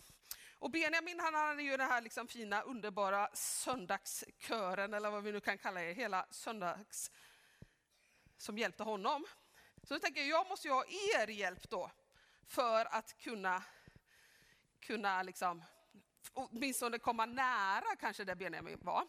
Och 0.59 0.71
Benjamin 0.71 1.21
han 1.21 1.35
hade 1.35 1.63
ju 1.63 1.77
den 1.77 1.89
här 1.89 2.01
liksom 2.01 2.29
fina, 2.29 2.63
underbara 2.63 3.29
söndagskören, 3.35 4.95
eller 4.95 5.11
vad 5.11 5.23
vi 5.23 5.33
nu 5.33 5.41
kan 5.41 5.59
kalla 5.59 5.81
det, 5.81 5.93
hela 5.93 6.27
söndags 6.31 7.11
som 8.37 8.59
hjälpte 8.59 8.83
honom. 8.83 9.27
Så 9.83 9.95
jag 9.95 10.03
tänker 10.03 10.23
jag 10.23 10.49
måste 10.49 10.69
ju 10.69 10.75
ha 10.75 10.85
er 10.85 11.27
hjälp 11.27 11.71
då 11.71 11.91
för 12.47 12.85
att 12.85 13.19
kunna, 13.19 13.63
kunna 14.81 15.23
liksom, 15.23 15.63
åtminstone 16.35 16.99
komma 16.99 17.27
nära 17.27 17.97
kanske 18.01 18.25
där 18.25 18.35
Benjamin 18.35 18.79
var. 18.83 19.07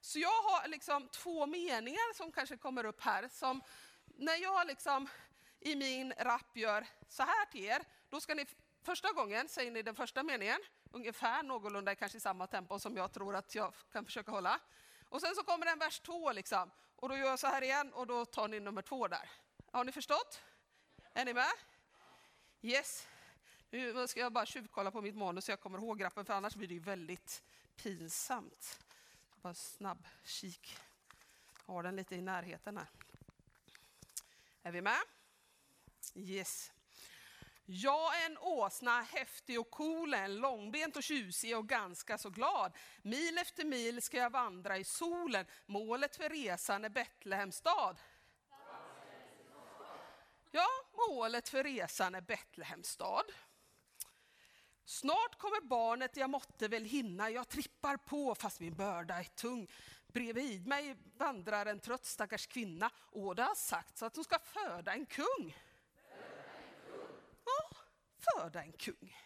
Så 0.00 0.18
jag 0.18 0.42
har 0.42 0.68
liksom 0.68 1.08
två 1.08 1.46
meningar 1.46 2.14
som 2.14 2.32
kanske 2.32 2.56
kommer 2.56 2.84
upp 2.84 3.00
här 3.00 3.28
som 3.28 3.60
när 4.06 4.36
jag 4.36 4.66
liksom 4.66 5.08
i 5.60 5.76
min 5.76 6.12
rapp 6.18 6.56
gör 6.56 6.86
så 7.08 7.22
här 7.22 7.46
till 7.46 7.64
er, 7.64 7.84
då 8.08 8.20
ska 8.20 8.34
ni 8.34 8.46
första 8.82 9.12
gången 9.12 9.48
säger 9.48 9.70
ni 9.70 9.82
den 9.82 9.94
första 9.94 10.22
meningen, 10.22 10.58
ungefär 10.90 11.42
någorlunda 11.42 11.94
kanske 11.94 12.18
i 12.18 12.20
samma 12.20 12.46
tempo 12.46 12.78
som 12.78 12.96
jag 12.96 13.12
tror 13.12 13.36
att 13.36 13.54
jag 13.54 13.74
kan 13.92 14.04
försöka 14.04 14.30
hålla. 14.30 14.60
Och 15.08 15.20
sen 15.20 15.34
så 15.34 15.42
kommer 15.42 15.66
en 15.66 15.78
vers 15.78 16.00
två 16.00 16.32
liksom, 16.32 16.70
och 16.96 17.08
då 17.08 17.16
gör 17.16 17.26
jag 17.26 17.38
så 17.38 17.46
här 17.46 17.62
igen 17.62 17.92
och 17.92 18.06
då 18.06 18.24
tar 18.24 18.48
ni 18.48 18.60
nummer 18.60 18.82
två 18.82 19.08
där. 19.08 19.30
Har 19.72 19.84
ni 19.84 19.92
förstått? 19.92 20.40
Är 21.14 21.24
ni 21.24 21.34
med? 21.34 21.52
Yes. 22.62 23.08
Nu 23.74 24.08
ska 24.08 24.20
jag 24.20 24.32
bara 24.32 24.46
tjuvkolla 24.46 24.90
på 24.90 25.02
mitt 25.02 25.16
manus 25.16 25.44
så 25.44 25.52
jag 25.52 25.60
kommer 25.60 25.78
ihåg 25.78 26.04
rappen, 26.04 26.24
för 26.24 26.34
annars 26.34 26.54
blir 26.54 26.68
det 26.68 26.74
ju 26.74 26.80
väldigt 26.80 27.42
pinsamt. 27.76 28.80
Bara 29.42 29.54
snabb 29.54 30.06
kik. 30.24 30.76
Har 31.66 31.82
den 31.82 31.96
lite 31.96 32.14
i 32.14 32.20
närheten 32.20 32.76
här. 32.76 32.86
Är 34.62 34.72
vi 34.72 34.82
med? 34.82 34.98
Yes. 36.14 36.72
Jag 37.64 38.22
är 38.22 38.26
en 38.26 38.38
åsna, 38.38 39.02
häftig 39.02 39.60
och 39.60 39.70
cool, 39.70 40.14
en 40.14 40.36
långbent 40.36 40.96
och 40.96 41.02
tjusig 41.02 41.56
och 41.56 41.68
ganska 41.68 42.18
så 42.18 42.30
glad. 42.30 42.72
Mil 43.02 43.38
efter 43.38 43.64
mil 43.64 44.02
ska 44.02 44.16
jag 44.16 44.30
vandra 44.30 44.78
i 44.78 44.84
solen. 44.84 45.46
Målet 45.66 46.16
för 46.16 46.28
resan 46.28 46.84
är 46.84 46.88
Betlehems 46.88 47.56
stad. 47.56 47.96
Ja, 50.50 50.68
målet 51.08 51.48
för 51.48 51.64
resan 51.64 52.14
är 52.14 52.20
Betlehems 52.20 52.88
stad. 52.88 53.24
Snart 54.84 55.38
kommer 55.38 55.60
barnet, 55.60 56.16
jag 56.16 56.30
måtte 56.30 56.68
väl 56.68 56.84
hinna. 56.84 57.30
Jag 57.30 57.48
trippar 57.48 57.96
på 57.96 58.34
fast 58.34 58.60
min 58.60 58.74
börda 58.74 59.14
är 59.14 59.24
tung. 59.24 59.70
Bredvid 60.06 60.66
mig 60.66 60.96
vandrar 61.16 61.66
en 61.66 61.80
trött 61.80 62.04
stackars 62.04 62.46
kvinna 62.46 62.90
och 62.96 63.34
det 63.34 63.42
har 63.42 63.54
sagts 63.54 64.02
att 64.02 64.16
hon 64.16 64.24
ska 64.24 64.38
föda 64.38 64.92
en 64.92 65.06
kung 65.06 65.54
föda 68.24 68.62
en 68.62 68.72
kung. 68.72 69.16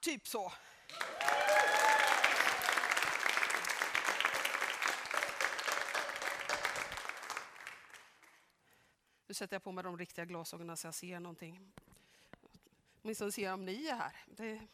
Typ 0.00 0.26
så. 0.26 0.52
Nu 9.26 9.34
sätter 9.34 9.54
jag 9.54 9.62
på 9.62 9.72
mig 9.72 9.84
de 9.84 9.98
riktiga 9.98 10.24
glasögonen 10.24 10.76
så 10.76 10.86
jag 10.86 10.94
ser 10.94 11.20
någonting. 11.20 11.72
Åtminstone 13.02 13.32
se 13.32 13.50
om 13.50 13.64
ni 13.64 13.86
är 13.86 13.94
här. 13.94 14.16
Det, 14.26 14.66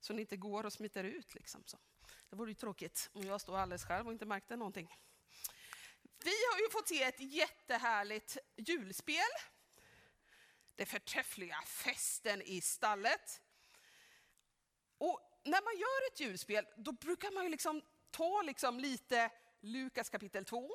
så 0.00 0.12
ni 0.12 0.20
inte 0.20 0.36
går 0.36 0.66
och 0.66 0.72
smiter 0.72 1.04
ut. 1.04 1.34
Liksom, 1.34 1.62
så. 1.66 1.78
Det 2.30 2.36
vore 2.36 2.50
ju 2.50 2.54
tråkigt 2.54 3.10
om 3.12 3.22
jag 3.22 3.40
står 3.40 3.58
alldeles 3.58 3.84
själv 3.84 4.06
och 4.06 4.12
inte 4.12 4.26
märkte 4.26 4.56
någonting. 4.56 4.98
Vi 6.02 6.34
har 6.52 6.58
ju 6.58 6.70
fått 6.70 6.88
se 6.88 7.02
ett 7.02 7.20
jättehärligt 7.20 8.38
julspel 8.56 9.18
det 10.76 10.86
förträffliga 10.86 11.56
festen 11.66 12.42
i 12.42 12.60
stallet. 12.60 13.42
Och 14.98 15.20
när 15.44 15.64
man 15.64 15.80
gör 15.80 16.12
ett 16.12 16.20
julspel, 16.20 16.66
då 16.76 16.92
brukar 16.92 17.30
man 17.30 17.44
ju 17.44 17.50
liksom 17.50 17.82
ta 18.10 18.42
liksom 18.42 18.80
lite 18.80 19.30
Lukas 19.60 20.08
kapitel 20.10 20.44
2, 20.44 20.70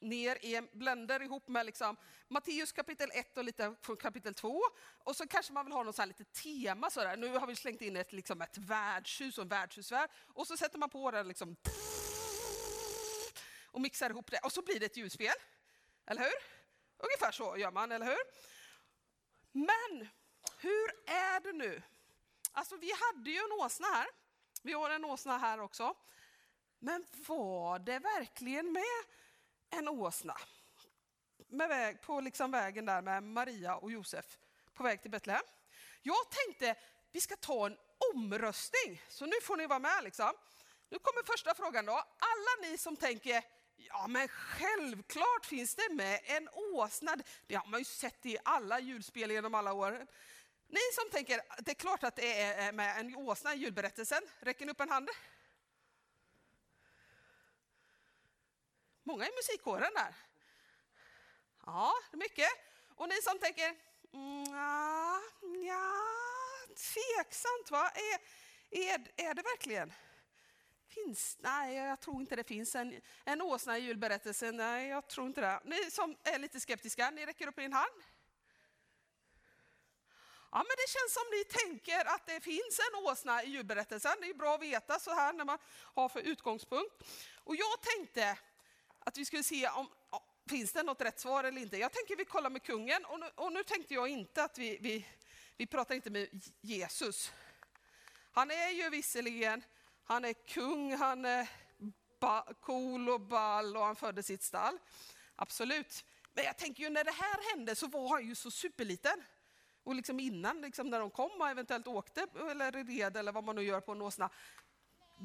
ner 0.00 0.44
i 0.44 0.54
en 0.54 0.68
blender 0.72 1.22
ihop 1.22 1.48
med 1.48 1.66
liksom 1.66 1.96
Matteus 2.28 2.72
kapitel 2.72 3.10
1 3.14 3.38
och 3.38 3.44
lite 3.44 3.74
från 3.80 3.96
kapitel 3.96 4.34
2. 4.34 4.60
Och 5.04 5.16
så 5.16 5.26
kanske 5.26 5.52
man 5.52 5.64
vill 5.64 5.72
ha 5.72 5.82
något 5.82 5.96
så 5.96 6.04
lite 6.04 6.24
tema 6.24 6.90
sådär. 6.90 7.16
Nu 7.16 7.38
har 7.38 7.46
vi 7.46 7.56
slängt 7.56 7.82
in 7.82 7.96
ett, 7.96 8.12
liksom 8.12 8.40
ett 8.40 8.58
värdshus 8.58 9.38
och 9.38 9.42
en 9.42 9.48
värdshusvärd. 9.48 10.10
Och 10.34 10.46
så 10.46 10.56
sätter 10.56 10.78
man 10.78 10.90
på 10.90 11.10
den 11.10 11.28
liksom 11.28 11.56
och 13.70 13.80
mixar 13.80 14.10
ihop 14.10 14.30
det 14.30 14.38
och 14.38 14.52
så 14.52 14.62
blir 14.62 14.80
det 14.80 14.86
ett 14.86 14.96
ljusspel. 14.96 15.34
Eller 16.06 16.22
hur? 16.22 16.32
Ungefär 16.98 17.32
så 17.32 17.56
gör 17.56 17.70
man, 17.70 17.92
eller 17.92 18.06
hur? 18.06 18.18
Men 19.52 20.08
hur 20.58 20.90
är 21.06 21.40
det 21.40 21.52
nu? 21.52 21.82
Alltså 22.52 22.76
vi 22.76 22.92
hade 22.92 23.30
ju 23.30 23.38
en 23.38 23.52
åsna 23.52 23.86
här. 23.86 24.06
Vi 24.62 24.72
har 24.72 24.90
en 24.90 25.04
åsna 25.04 25.38
här 25.38 25.60
också. 25.60 25.94
Men 26.78 27.06
var 27.26 27.78
det 27.78 27.98
verkligen 27.98 28.72
med 28.72 29.04
en 29.70 29.88
åsna? 29.88 30.36
Med 31.48 31.68
väg, 31.68 32.02
på 32.02 32.20
liksom 32.20 32.50
vägen 32.50 32.86
där 32.86 33.02
med 33.02 33.22
Maria 33.22 33.76
och 33.76 33.90
Josef 33.92 34.38
på 34.74 34.82
väg 34.82 35.02
till 35.02 35.10
Betlehem. 35.10 35.42
Jag 36.02 36.30
tänkte 36.30 36.74
vi 37.12 37.20
ska 37.20 37.36
ta 37.36 37.66
en 37.66 37.76
omröstning, 38.14 39.02
så 39.08 39.26
nu 39.26 39.40
får 39.42 39.56
ni 39.56 39.66
vara 39.66 39.78
med. 39.78 40.04
Liksom. 40.04 40.32
Nu 40.88 40.98
kommer 40.98 41.22
första 41.26 41.54
frågan 41.54 41.86
då. 41.86 41.92
Alla 41.92 42.68
ni 42.68 42.78
som 42.78 42.96
tänker, 42.96 43.42
ja 43.76 44.06
men 44.06 44.28
självklart 44.28 45.46
finns 45.46 45.74
det 45.74 45.94
med 45.94 46.20
en 46.24 46.48
åsna. 46.48 47.16
Det 47.46 47.54
har 47.54 47.66
man 47.66 47.80
ju 47.80 47.84
sett 47.84 48.26
i 48.26 48.38
alla 48.44 48.80
julspel 48.80 49.30
genom 49.30 49.54
alla 49.54 49.72
år. 49.72 50.06
Ni 50.68 50.80
som 50.92 51.10
tänker, 51.10 51.40
det 51.58 51.70
är 51.70 51.74
klart 51.74 52.04
att 52.04 52.16
det 52.16 52.40
är 52.40 52.72
med 52.72 53.00
en 53.00 53.16
åsna 53.16 53.54
i 53.54 53.58
julberättelsen, 53.58 54.22
räcker 54.40 54.66
ni 54.66 54.72
upp 54.72 54.80
en 54.80 54.90
hand? 54.90 55.08
Många 59.08 59.26
i 59.26 59.30
musikkåren 59.36 59.94
där. 59.94 60.14
Ja, 61.66 61.94
det 62.10 62.16
är 62.16 62.18
mycket. 62.18 62.48
Och 62.94 63.08
ni 63.08 63.22
som 63.22 63.38
tänker, 63.38 63.76
ja, 64.50 65.20
ja 65.66 65.92
tveksamt 66.74 67.70
va? 67.70 67.90
Är, 67.94 68.18
är, 68.70 69.12
är 69.16 69.34
det 69.34 69.42
verkligen? 69.42 69.92
Finns, 70.88 71.36
nej, 71.40 71.76
jag 71.76 72.00
tror 72.00 72.20
inte 72.20 72.36
det 72.36 72.44
finns 72.44 72.74
en, 72.74 73.00
en 73.24 73.42
åsna 73.42 73.78
i 73.78 73.80
julberättelsen. 73.80 74.56
Nej, 74.56 74.88
jag 74.88 75.08
tror 75.08 75.26
inte 75.26 75.40
det. 75.40 75.60
Ni 75.64 75.90
som 75.90 76.16
är 76.24 76.38
lite 76.38 76.60
skeptiska, 76.60 77.10
ni 77.10 77.26
räcker 77.26 77.48
upp 77.48 77.58
er 77.58 77.70
hand. 77.70 78.02
Ja, 80.50 80.58
men 80.58 80.76
det 80.76 80.88
känns 80.88 81.12
som 81.12 81.24
ni 81.30 81.44
tänker 81.44 82.14
att 82.14 82.26
det 82.26 82.40
finns 82.40 82.80
en 82.88 83.04
åsna 83.04 83.42
i 83.42 83.50
julberättelsen. 83.50 84.16
Det 84.20 84.30
är 84.30 84.34
bra 84.34 84.54
att 84.54 84.62
veta 84.62 84.98
så 84.98 85.14
här 85.14 85.32
när 85.32 85.44
man 85.44 85.58
har 85.94 86.08
för 86.08 86.20
utgångspunkt. 86.20 87.02
Och 87.44 87.56
jag 87.56 87.82
tänkte 87.82 88.38
att 89.08 89.18
vi 89.18 89.24
skulle 89.24 89.42
se 89.42 89.68
om, 89.68 89.88
finns 90.48 90.72
det 90.72 90.82
något 90.82 91.00
rätt 91.00 91.20
svar 91.20 91.44
eller 91.44 91.60
inte. 91.60 91.76
Jag 91.76 91.92
tänker 91.92 92.16
vi 92.16 92.24
kollar 92.24 92.50
med 92.50 92.62
kungen 92.62 93.04
och 93.04 93.20
nu, 93.20 93.26
och 93.34 93.52
nu 93.52 93.64
tänkte 93.64 93.94
jag 93.94 94.08
inte 94.08 94.44
att 94.44 94.58
vi, 94.58 94.78
vi, 94.80 95.06
vi 95.56 95.66
pratar 95.66 95.94
inte 95.94 96.10
med 96.10 96.28
Jesus. 96.60 97.32
Han 98.32 98.50
är 98.50 98.70
ju 98.70 98.90
visserligen, 98.90 99.62
han 100.04 100.24
är 100.24 100.32
kung, 100.32 100.96
han 100.96 101.24
är 101.24 101.48
ba, 102.20 102.42
cool 102.42 103.08
och 103.08 103.20
ball 103.20 103.76
och 103.76 103.84
han 103.84 103.96
födde 103.96 104.22
sitt 104.22 104.42
stall. 104.42 104.78
Absolut. 105.36 106.04
Men 106.32 106.44
jag 106.44 106.58
tänker 106.58 106.82
ju 106.82 106.90
när 106.90 107.04
det 107.04 107.12
här 107.12 107.50
hände 107.50 107.74
så 107.74 107.86
var 107.86 108.08
han 108.08 108.26
ju 108.26 108.34
så 108.34 108.50
superliten. 108.50 109.24
Och 109.84 109.94
liksom 109.94 110.20
innan, 110.20 110.60
liksom 110.60 110.90
när 110.90 111.00
de 111.00 111.10
kom 111.10 111.40
och 111.40 111.48
eventuellt 111.48 111.86
åkte 111.86 112.26
eller 112.50 112.72
red 112.72 113.16
eller 113.16 113.32
vad 113.32 113.44
man 113.44 113.56
nu 113.56 113.62
gör 113.62 113.80
på 113.80 113.92
en 113.92 114.02
åsna, 114.02 114.30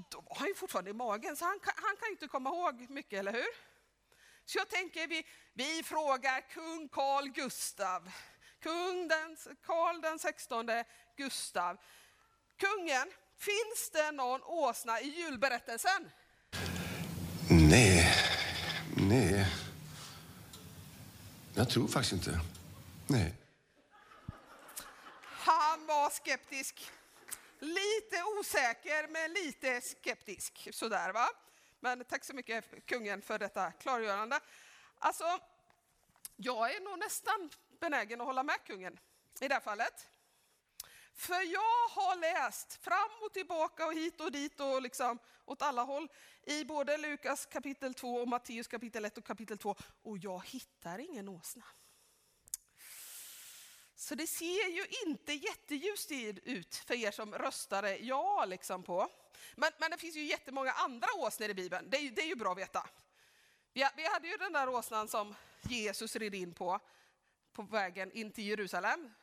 då 0.09 0.21
var 0.21 0.35
han 0.35 0.47
ju 0.47 0.55
fortfarande 0.55 0.91
i 0.91 0.93
magen 0.93 1.35
så 1.35 1.45
han, 1.45 1.59
han 1.63 1.95
kan 1.95 2.07
ju 2.07 2.11
inte 2.11 2.27
komma 2.27 2.49
ihåg 2.49 2.89
mycket, 2.89 3.19
eller 3.19 3.31
hur? 3.31 3.72
Så 4.45 4.57
jag 4.57 4.69
tänker 4.69 5.07
vi, 5.07 5.25
vi 5.53 5.83
frågar 5.83 6.49
kung 6.49 6.89
Carl 6.89 7.29
Gustav, 7.29 8.11
kung 8.59 9.07
den, 9.07 9.37
Carl 9.65 10.01
den 10.01 10.19
16 10.19 10.69
Gustav. 11.17 11.77
Kungen, 12.57 13.11
finns 13.37 13.89
det 13.93 14.11
någon 14.11 14.43
åsna 14.43 15.01
i 15.01 15.07
julberättelsen? 15.07 16.11
Nej, 17.49 18.15
nej. 18.97 19.45
Jag 21.55 21.69
tror 21.69 21.87
faktiskt 21.87 22.13
inte. 22.13 22.39
Nej. 23.07 23.33
Han 25.23 25.85
var 25.85 26.09
skeptisk. 26.09 26.91
Lite 27.59 28.23
osäker, 28.39 29.07
men 29.07 29.33
lite 29.33 29.81
skeptisk. 29.81 30.67
Sådär 30.71 31.13
va. 31.13 31.29
Men 31.83 32.05
tack 32.05 32.25
så 32.25 32.33
mycket 32.33 32.85
kungen 32.85 33.21
för 33.21 33.39
detta 33.39 33.71
klargörande. 33.71 34.39
Alltså, 34.99 35.39
jag 36.35 36.75
är 36.75 36.79
nog 36.79 36.99
nästan 36.99 37.49
benägen 37.79 38.21
att 38.21 38.27
hålla 38.27 38.43
med 38.43 38.63
kungen 38.65 38.99
i 39.41 39.47
det 39.47 39.53
här 39.53 39.61
fallet. 39.61 40.09
För 41.13 41.41
jag 41.41 41.89
har 41.89 42.15
läst 42.15 42.73
fram 42.73 43.09
och 43.21 43.33
tillbaka 43.33 43.85
och 43.85 43.93
hit 43.93 44.21
och 44.21 44.31
dit 44.31 44.59
och 44.59 44.81
liksom 44.81 45.19
åt 45.45 45.61
alla 45.61 45.83
håll 45.83 46.07
i 46.43 46.65
både 46.65 46.97
Lukas 46.97 47.45
kapitel 47.45 47.93
2 47.93 48.15
och 48.15 48.27
Matteus 48.27 48.67
kapitel 48.67 49.05
1 49.05 49.17
och 49.17 49.25
kapitel 49.25 49.57
2 49.57 49.75
och 50.03 50.17
jag 50.17 50.45
hittar 50.45 50.99
ingen 50.99 51.29
åsna. 51.29 51.65
Så 53.95 54.15
det 54.15 54.27
ser 54.27 54.69
ju 54.69 54.85
inte 55.05 55.33
jätteljust 55.33 56.11
ut 56.43 56.75
för 56.75 56.93
er 56.93 57.11
som 57.11 57.33
röstade 57.33 57.97
ja 57.97 58.45
liksom 58.45 58.83
på. 58.83 59.09
Men, 59.55 59.71
men 59.77 59.91
det 59.91 59.97
finns 59.97 60.15
ju 60.15 60.23
jättemånga 60.23 60.71
andra 60.71 61.07
åsnor 61.17 61.49
i 61.49 61.53
Bibeln, 61.53 61.89
det 61.89 61.97
är, 61.97 62.11
det 62.11 62.21
är 62.21 62.27
ju 62.27 62.35
bra 62.35 62.51
att 62.51 62.57
veta. 62.57 62.89
Vi, 63.73 63.87
vi 63.95 64.07
hade 64.07 64.27
ju 64.27 64.37
den 64.37 64.53
där 64.53 64.69
åsnan 64.69 65.07
som 65.07 65.35
Jesus 65.61 66.15
red 66.15 66.35
in 66.35 66.53
på, 66.53 66.79
på 67.53 67.61
vägen 67.61 68.11
in 68.11 68.31
till 68.31 68.47
Jerusalem. 68.47 69.13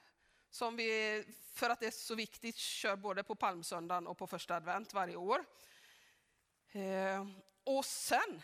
Som 0.51 0.77
vi, 0.77 1.25
för 1.53 1.71
att 1.71 1.81
det 1.81 1.87
är 1.87 1.91
så 1.91 2.15
viktigt, 2.15 2.57
kör 2.57 2.97
både 2.97 3.23
på 3.23 3.35
palmsöndagen 3.35 4.07
och 4.07 4.19
på 4.19 4.27
första 4.27 4.57
advent 4.57 4.95
varje 4.95 5.17
år. 5.17 5.45
Eh, 6.73 7.27
och 7.65 7.85
sen, 7.85 8.43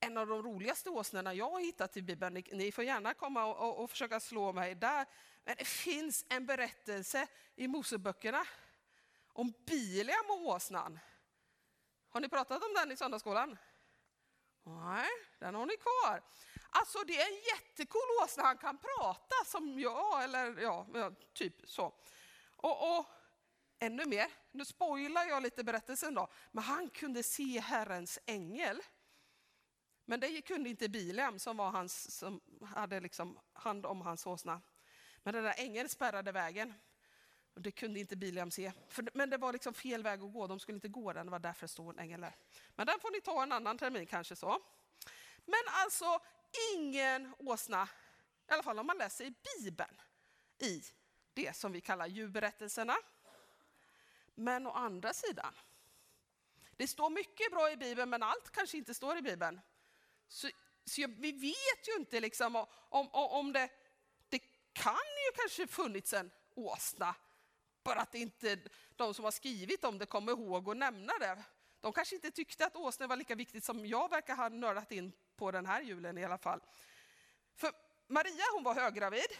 en 0.00 0.18
av 0.18 0.26
de 0.26 0.42
roligaste 0.42 0.90
åsnorna 0.90 1.34
jag 1.34 1.50
har 1.50 1.60
hittat 1.60 1.96
i 1.96 2.02
Bibeln, 2.02 2.34
ni, 2.34 2.44
ni 2.52 2.72
får 2.72 2.84
gärna 2.84 3.14
komma 3.14 3.44
och, 3.44 3.68
och, 3.68 3.82
och, 3.82 3.90
försöka 3.90 4.20
slå 4.20 4.52
mig 4.52 4.74
där, 4.74 5.06
men 5.44 5.56
det 5.58 5.64
finns 5.64 6.26
en 6.28 6.46
berättelse 6.46 7.26
i 7.56 7.68
Moseböckerna 7.68 8.46
om 9.32 9.52
Bileam 9.66 10.30
och 10.30 10.46
åsnan. 10.46 10.98
Har 12.08 12.20
ni 12.20 12.28
pratat 12.28 12.62
om 12.62 12.74
den 12.74 12.92
i 12.92 12.96
söndagsskolan? 12.96 13.58
Nej, 14.64 15.08
den 15.38 15.54
har 15.54 15.66
ni 15.66 15.76
kvar. 15.76 16.22
Alltså 16.70 16.98
det 16.98 17.20
är 17.20 17.28
en 17.28 17.36
jättecool 17.36 18.22
åsna, 18.24 18.42
han 18.42 18.58
kan 18.58 18.78
prata 18.78 19.34
som 19.46 19.80
jag, 19.80 20.24
eller 20.24 20.60
ja, 20.60 20.86
typ 21.32 21.54
så. 21.64 21.94
Och, 22.56 22.98
och 22.98 23.06
ännu 23.78 24.06
mer, 24.06 24.26
nu 24.50 24.64
spoilar 24.64 25.24
jag 25.24 25.42
lite 25.42 25.64
berättelsen 25.64 26.14
då, 26.14 26.28
men 26.52 26.64
han 26.64 26.90
kunde 26.90 27.22
se 27.22 27.60
Herrens 27.60 28.18
ängel. 28.26 28.80
Men 30.04 30.20
det 30.20 30.42
kunde 30.42 30.70
inte 30.70 30.88
Bileam 30.88 31.38
som, 31.38 31.56
var 31.56 31.70
hans, 31.70 32.18
som 32.18 32.40
hade 32.74 33.00
liksom 33.00 33.38
hand 33.52 33.86
om 33.86 34.00
hans 34.00 34.26
åsna. 34.26 34.60
Men 35.22 35.34
den 35.34 35.44
där 35.44 35.54
ängeln 35.56 35.88
spärrade 35.88 36.32
vägen. 36.32 36.74
Och 37.54 37.62
det 37.62 37.70
kunde 37.70 38.00
inte 38.00 38.16
Bileam 38.16 38.50
se. 38.50 38.72
För, 38.88 39.08
men 39.14 39.30
det 39.30 39.36
var 39.36 39.52
liksom 39.52 39.74
fel 39.74 40.02
väg 40.02 40.22
att 40.22 40.32
gå, 40.32 40.46
de 40.46 40.60
skulle 40.60 40.76
inte 40.76 40.88
gå 40.88 41.12
den, 41.12 41.26
det 41.26 41.32
var 41.32 41.38
därför 41.38 41.60
det 41.66 41.72
stod 41.72 41.90
en 41.94 41.98
ängel 41.98 42.20
där. 42.20 42.36
Men 42.74 42.86
den 42.86 43.00
får 43.00 43.10
ni 43.10 43.20
ta 43.20 43.42
en 43.42 43.52
annan 43.52 43.78
termin 43.78 44.06
kanske 44.06 44.36
så. 44.36 44.62
Men 45.44 45.60
alltså 45.66 46.20
ingen 46.74 47.34
åsna, 47.38 47.88
i 48.48 48.52
alla 48.52 48.62
fall 48.62 48.78
om 48.78 48.86
man 48.86 48.98
läser 48.98 49.24
i 49.24 49.34
Bibeln, 49.60 50.00
i 50.58 50.82
det 51.34 51.56
som 51.56 51.72
vi 51.72 51.80
kallar 51.80 52.06
djurberättelserna. 52.06 52.96
Men 54.34 54.66
å 54.66 54.70
andra 54.70 55.12
sidan, 55.12 55.54
det 56.76 56.86
står 56.86 57.10
mycket 57.10 57.50
bra 57.50 57.70
i 57.72 57.76
Bibeln 57.76 58.10
men 58.10 58.22
allt 58.22 58.50
kanske 58.52 58.76
inte 58.76 58.94
står 58.94 59.16
i 59.16 59.22
Bibeln. 59.22 59.60
Så, 60.28 60.48
så 60.84 61.06
vi 61.18 61.32
vet 61.32 61.88
ju 61.88 61.96
inte 61.96 62.20
liksom 62.20 62.56
om, 62.56 62.66
om, 62.88 63.08
om 63.12 63.52
det, 63.52 63.68
det 64.28 64.38
kan 64.72 64.94
ju 64.94 65.36
kanske 65.36 65.66
funnits 65.66 66.12
en 66.12 66.30
åsna 66.54 67.14
bara 67.82 68.00
att 68.00 68.14
inte 68.14 68.58
de 68.96 69.14
som 69.14 69.24
har 69.24 69.32
skrivit 69.32 69.84
om 69.84 69.98
det 69.98 70.06
kommer 70.06 70.32
ihåg 70.32 70.70
att 70.70 70.76
nämna 70.76 71.12
det. 71.20 71.42
De 71.80 71.92
kanske 71.92 72.14
inte 72.14 72.30
tyckte 72.30 72.66
att 72.66 72.76
åsnen 72.76 73.08
var 73.08 73.16
lika 73.16 73.34
viktigt 73.34 73.64
som 73.64 73.86
jag 73.86 74.10
verkar 74.10 74.36
ha 74.36 74.48
nördat 74.48 74.92
in 74.92 75.12
på 75.36 75.50
den 75.50 75.66
här 75.66 75.82
julen 75.82 76.18
i 76.18 76.24
alla 76.24 76.38
fall. 76.38 76.60
För 77.56 77.72
Maria 78.06 78.44
hon 78.54 78.64
var 78.64 78.74
höggravid. 78.74 79.30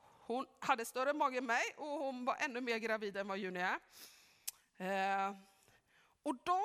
Hon 0.00 0.46
hade 0.58 0.84
större 0.84 1.12
mage 1.12 1.38
än 1.38 1.46
mig 1.46 1.64
och 1.76 1.88
hon 1.88 2.24
var 2.24 2.36
ännu 2.40 2.60
mer 2.60 2.78
gravid 2.78 3.16
än 3.16 3.28
vad 3.28 3.38
Juni 3.38 3.60
är. 3.60 3.78
Eh, 4.78 5.36
och 6.22 6.36
de 6.44 6.62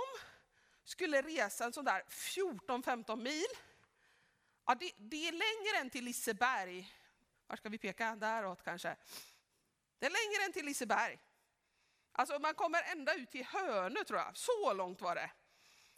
skulle 0.84 1.22
resa 1.22 1.66
en 1.66 1.74
sån 1.74 1.86
där 1.86 2.04
14-15 2.10 3.16
mil. 3.16 3.46
Ja, 4.66 4.76
det, 4.76 4.92
det, 4.98 5.28
är 5.28 5.32
längre 5.32 5.82
än 5.82 5.90
till 5.90 6.06
Liseberg. 6.06 6.94
Var 7.48 7.56
ska 7.56 7.70
vi 7.70 7.78
peka? 7.78 8.16
Däråt 8.16 8.64
kanske. 8.64 8.96
Det 10.00 10.06
är 10.06 10.10
längre 10.10 10.46
än 10.46 10.54
till 10.54 10.66
Liseberg. 10.66 11.20
Alltså 12.12 12.40
man 12.40 12.54
kommer 12.54 12.84
ända 12.92 13.14
ut 13.14 13.32
till 13.32 13.46
Hönö 13.46 14.04
tror 14.04 14.20
jag. 14.20 14.38
Så 14.38 14.74
långt 14.74 15.02
var 15.02 15.16
det. 15.16 15.32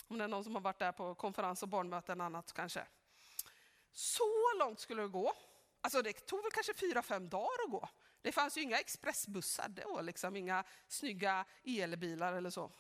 Om 0.07 0.17
det 0.17 0.23
är 0.23 0.27
någon 0.27 0.43
som 0.43 0.55
har 0.55 0.61
varit 0.61 0.79
där 0.79 0.91
på 0.91 1.15
konferens 1.15 1.63
och 1.63 1.69
barnmöten 1.69 2.19
och 2.21 2.25
annat 2.25 2.53
kanske. 2.53 2.87
Så 3.91 4.53
långt 4.59 4.79
skulle 4.79 5.01
det 5.01 5.07
gå. 5.07 5.33
Alltså 5.81 6.01
det 6.01 6.13
tog 6.13 6.43
väl 6.43 6.51
kanske 6.51 6.73
fyra, 6.73 7.01
fem 7.01 7.29
dagar 7.29 7.63
att 7.65 7.71
gå. 7.71 7.89
Det 8.21 8.31
fanns 8.31 8.57
ju 8.57 8.61
inga 8.61 8.79
expressbussar, 8.79 9.69
det 9.69 9.85
var 9.85 10.01
liksom 10.01 10.35
inga 10.35 10.63
snygga 10.87 11.45
elbilar 11.63 12.33
eller 12.33 12.49
så. 12.49 12.71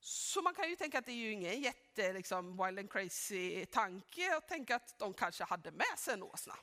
Så 0.00 0.42
man 0.42 0.54
kan 0.54 0.70
ju 0.70 0.76
tänka 0.76 0.98
att 0.98 1.06
det 1.06 1.12
är 1.12 1.16
ju 1.16 1.32
ingen 1.32 1.60
jätte 1.60 2.12
liksom, 2.12 2.64
wild 2.64 2.78
and 2.78 2.92
crazy 2.92 3.66
tanke 3.66 4.36
att 4.36 4.48
tänka 4.48 4.76
att 4.76 4.98
de 4.98 5.14
kanske 5.14 5.44
hade 5.44 5.70
med 5.70 5.98
sig 5.98 6.14
en 6.14 6.22
åsna. 6.22 6.54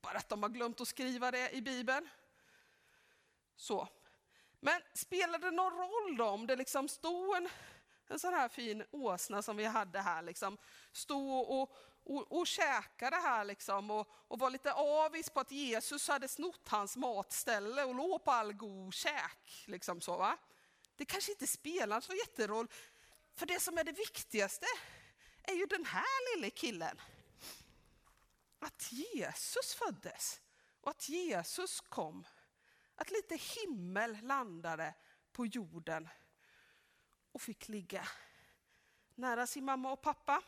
Bara 0.00 0.18
att 0.18 0.28
de 0.28 0.42
har 0.42 0.50
glömt 0.50 0.80
att 0.80 0.88
skriva 0.88 1.30
det 1.30 1.50
i 1.50 1.62
Bibeln. 1.62 2.08
Så. 3.58 3.88
Men 4.60 4.82
spelar 4.94 5.38
det 5.38 5.50
någon 5.50 5.72
roll 5.72 6.16
då 6.16 6.24
om 6.24 6.46
det 6.46 6.56
liksom 6.56 6.88
stod 6.88 7.36
en, 7.36 7.48
en 8.06 8.18
sån 8.18 8.34
här 8.34 8.48
fin 8.48 8.84
åsna 8.90 9.42
som 9.42 9.56
vi 9.56 9.64
hade 9.64 10.00
här, 10.00 10.22
liksom, 10.22 10.58
stod 10.92 11.50
och, 11.50 11.76
och, 12.04 12.32
och 12.32 12.46
käkade 12.46 13.16
här 13.16 13.44
liksom, 13.44 13.90
och, 13.90 14.08
och 14.28 14.38
var 14.38 14.50
lite 14.50 14.72
avis 14.72 15.30
på 15.30 15.40
att 15.40 15.50
Jesus 15.50 16.08
hade 16.08 16.28
snott 16.28 16.68
hans 16.68 16.96
matställe 16.96 17.84
och 17.84 17.94
låg 17.94 18.24
på 18.24 18.30
all 18.30 18.52
god 18.52 18.94
käk. 18.94 19.64
Liksom 19.66 20.00
så, 20.00 20.16
va? 20.16 20.38
Det 20.96 21.04
kanske 21.04 21.32
inte 21.32 21.46
spelar 21.46 22.00
så 22.00 22.14
jätteroll, 22.14 22.68
för 23.34 23.46
det 23.46 23.60
som 23.60 23.78
är 23.78 23.84
det 23.84 23.92
viktigaste 23.92 24.66
är 25.42 25.54
ju 25.54 25.66
den 25.66 25.84
här 25.84 26.36
lille 26.36 26.50
killen. 26.50 27.00
Att 28.58 28.92
Jesus 28.92 29.74
föddes 29.74 30.40
och 30.80 30.90
att 30.90 31.08
Jesus 31.08 31.80
kom 31.80 32.24
att 33.00 33.10
lite 33.10 33.36
himmel 33.36 34.18
landade 34.22 34.94
på 35.32 35.46
jorden 35.46 36.08
och 37.32 37.42
fick 37.42 37.68
ligga 37.68 38.08
nära 39.14 39.46
sin 39.46 39.64
mamma 39.64 39.92
och 39.92 40.02
pappa. 40.02 40.42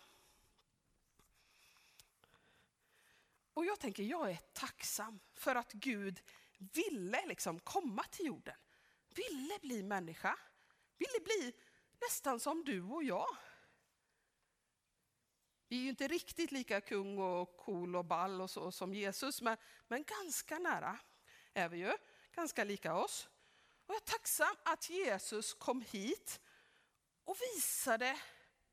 Och 3.55 3.65
jag 3.65 3.81
tänker, 3.81 4.03
jag 4.03 4.31
är 4.31 4.41
tacksam 4.53 5.21
för 5.35 5.55
att 5.55 5.73
Gud 5.73 6.21
ville 6.59 7.27
liksom 7.27 7.61
komma 7.61 8.03
till 8.03 8.27
jorden. 8.27 8.57
Ville 9.09 9.59
bli 9.63 9.83
människa. 9.83 10.39
Ville 10.99 11.25
bli 11.25 11.53
nästan 12.01 12.41
som 12.41 12.65
du 12.65 12.83
och 12.83 13.05
jag. 13.05 13.37
Vi 15.69 15.79
är 15.79 15.83
ju 15.83 15.89
inte 15.89 16.09
riktigt 16.09 16.53
lika 16.53 16.81
kung 16.81 17.19
och 17.19 17.57
cool 17.57 17.97
och 17.97 18.05
ball 18.05 18.41
och 18.41 18.51
så 18.51 18.73
som 18.73 18.95
Jesus, 18.95 19.43
men, 19.43 19.57
men 19.89 20.05
ganska 20.05 20.59
nära 20.59 20.99
är 21.55 21.69
vi 21.69 21.79
ju 21.79 21.93
ganska 22.35 22.65
lika 22.65 22.95
oss. 22.95 23.29
Och 23.87 23.95
jag 23.95 24.03
är 24.03 24.07
tacksam 24.07 24.57
att 24.65 24.91
Jesus 24.91 25.55
kom 25.55 25.81
hit 25.83 26.41
och 27.25 27.37
visade 27.41 28.21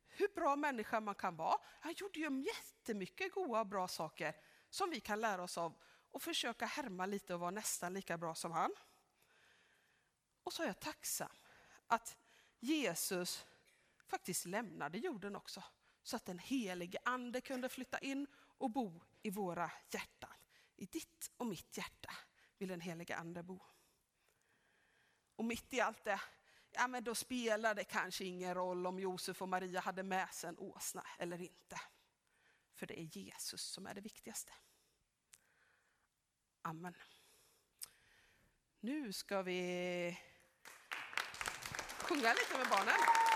hur 0.07 0.27
bra 0.27 0.55
människa 0.55 0.99
man 0.99 1.15
kan 1.15 1.35
vara. 1.35 1.57
Han 1.79 1.93
gjorde 1.97 2.19
ju 2.19 2.43
jättemycket 2.43 3.33
goda 3.33 3.59
och 3.59 3.67
bra 3.67 3.87
saker 3.87 4.35
som 4.69 4.89
vi 4.89 4.99
kan 4.99 5.21
lära 5.21 5.43
oss 5.43 5.57
av 5.57 5.73
och 6.11 6.21
försöka 6.21 6.65
härma 6.65 7.05
lite 7.05 7.33
och 7.33 7.39
vara 7.39 7.51
nästan 7.51 7.93
lika 7.93 8.17
bra 8.17 8.35
som 8.35 8.51
han. 8.51 8.71
Och 10.43 10.53
så 10.53 10.63
är 10.63 10.67
jag 10.67 10.79
tacksam 10.79 11.31
att 11.87 12.17
Jesus 12.59 13.45
faktiskt 14.07 14.45
lämnade 14.45 14.97
jorden 14.97 15.35
också 15.35 15.63
så 16.03 16.15
att 16.15 16.25
den 16.25 16.39
helige 16.39 16.99
ande 17.03 17.41
kunde 17.41 17.69
flytta 17.69 17.99
in 17.99 18.27
och 18.37 18.71
bo 18.71 19.01
i 19.21 19.29
våra 19.29 19.71
hjärtan, 19.89 20.33
i 20.75 20.85
ditt 20.85 21.31
och 21.37 21.47
mitt 21.47 21.77
hjärta 21.77 22.13
vill 22.57 22.69
den 22.69 22.81
heliga 22.81 23.15
ande 23.15 23.43
bo. 23.43 23.59
Och 25.35 25.45
mitt 25.45 25.73
i 25.73 25.81
allt 25.81 26.03
det, 26.03 26.21
ja 26.71 26.87
men 26.87 27.03
då 27.03 27.15
spelar 27.15 27.75
det 27.75 27.83
kanske 27.83 28.25
ingen 28.25 28.53
roll 28.53 28.87
om 28.87 28.99
Josef 28.99 29.41
och 29.41 29.49
Maria 29.49 29.79
hade 29.79 30.03
med 30.03 30.33
sig 30.33 30.49
en 30.49 30.57
åsna 30.57 31.03
eller 31.19 31.41
inte. 31.41 31.81
För 32.73 32.87
det 32.87 32.99
är 32.99 33.17
Jesus 33.17 33.61
som 33.61 33.87
är 33.87 33.93
det 33.93 34.01
viktigaste. 34.01 34.53
Amen. 36.61 36.95
Nu 38.79 39.13
ska 39.13 39.41
vi 39.41 40.19
sjunga 41.99 42.33
lite 42.33 42.57
med 42.57 42.67
barnen. 42.69 43.26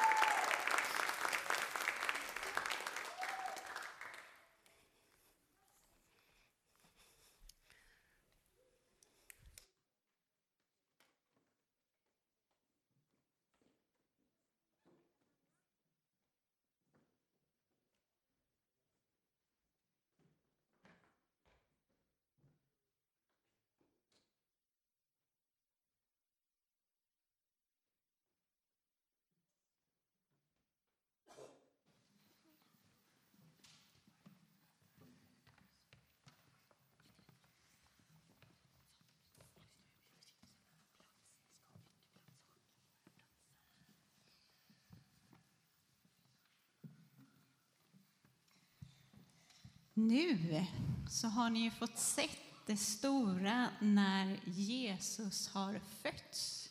Nu 50.01 50.65
så 51.09 51.27
har 51.27 51.49
ni 51.49 51.59
ju 51.59 51.71
fått 51.71 51.97
sett 51.97 52.39
det 52.65 52.77
stora 52.77 53.69
när 53.79 54.39
Jesus 54.45 55.47
har 55.47 55.81
fötts. 56.01 56.69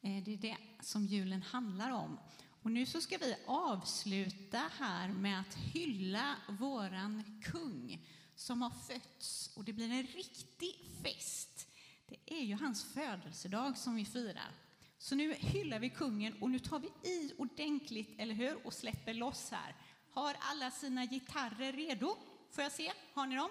Eh, 0.00 0.24
det 0.24 0.32
är 0.32 0.36
det 0.36 0.56
som 0.80 1.06
julen 1.06 1.42
handlar 1.42 1.90
om. 1.90 2.18
Och 2.62 2.70
nu 2.70 2.86
så 2.86 3.00
ska 3.00 3.18
vi 3.18 3.36
avsluta 3.46 4.70
här 4.78 5.08
med 5.08 5.40
att 5.40 5.54
hylla 5.54 6.36
våran 6.48 7.40
kung 7.44 8.06
som 8.36 8.62
har 8.62 8.70
fötts. 8.70 9.50
Och 9.56 9.64
det 9.64 9.72
blir 9.72 9.90
en 9.90 10.06
riktig 10.06 10.74
fest. 11.02 11.68
Det 12.06 12.34
är 12.34 12.42
ju 12.42 12.54
hans 12.54 12.84
födelsedag 12.84 13.78
som 13.78 13.94
vi 13.94 14.04
firar. 14.04 14.50
Så 14.98 15.14
nu 15.14 15.34
hyllar 15.34 15.78
vi 15.78 15.90
kungen 15.90 16.42
och 16.42 16.50
nu 16.50 16.58
tar 16.58 16.78
vi 16.78 17.08
i 17.10 17.32
ordentligt, 17.38 18.14
eller 18.18 18.34
hur? 18.34 18.66
Och 18.66 18.74
släpper 18.74 19.14
loss 19.14 19.50
här. 19.50 19.76
Har 20.10 20.36
alla 20.40 20.70
sina 20.70 21.06
gitarrer 21.06 21.72
redo? 21.72 22.16
Får 22.50 22.62
jag 22.62 22.72
se? 22.72 22.92
Har 23.14 23.26
ni 23.26 23.36
dem? 23.36 23.50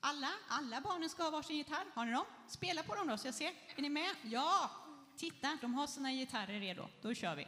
Alla, 0.00 0.30
alla 0.48 0.80
barnen 0.80 1.08
ska 1.10 1.22
ha 1.22 1.30
varsin 1.30 1.56
gitarr. 1.56 1.84
Har 1.94 2.04
ni 2.06 2.12
dem? 2.12 2.24
Spela 2.48 2.82
på 2.82 2.94
dem 2.94 3.08
då 3.08 3.16
så 3.16 3.26
jag 3.26 3.34
ser. 3.34 3.52
Är 3.76 3.82
ni 3.82 3.88
med? 3.88 4.10
Ja! 4.22 4.70
Titta, 5.16 5.58
de 5.60 5.74
har 5.74 5.86
sina 5.86 6.12
gitarrer 6.12 6.60
redo. 6.60 6.88
Då 7.02 7.14
kör 7.14 7.34
vi. 7.34 7.46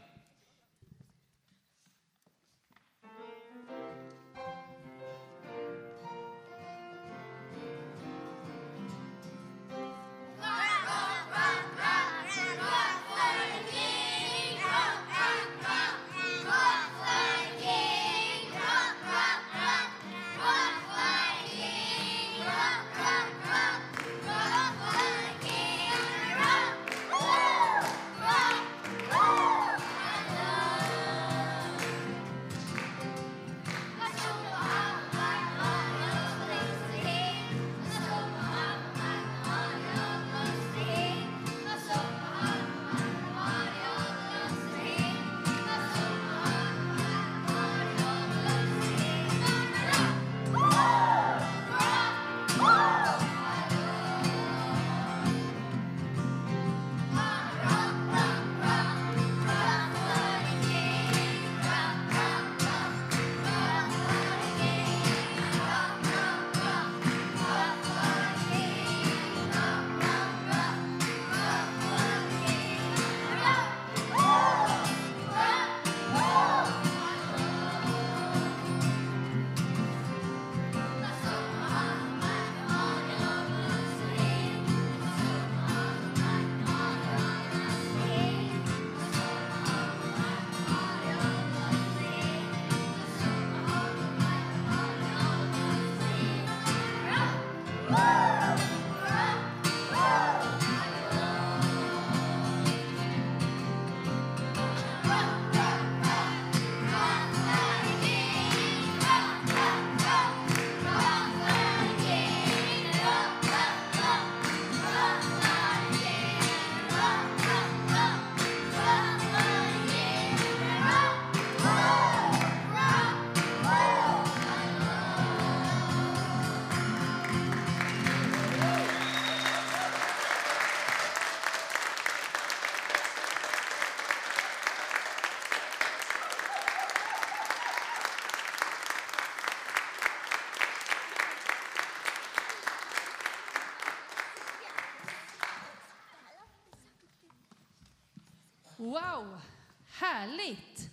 Wow, 149.05 149.41
härligt! 149.89 150.91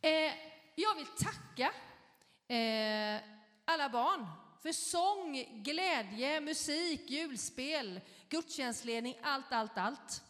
Eh, 0.00 0.32
jag 0.74 0.94
vill 0.94 1.06
tacka 1.06 1.72
eh, 2.54 3.22
alla 3.64 3.88
barn 3.88 4.26
för 4.62 4.72
sång, 4.72 5.62
glädje, 5.62 6.40
musik, 6.40 7.10
julspel, 7.10 8.00
gudstjänstledning, 8.28 9.18
allt, 9.22 9.52
allt, 9.52 9.78
allt. 9.78 10.22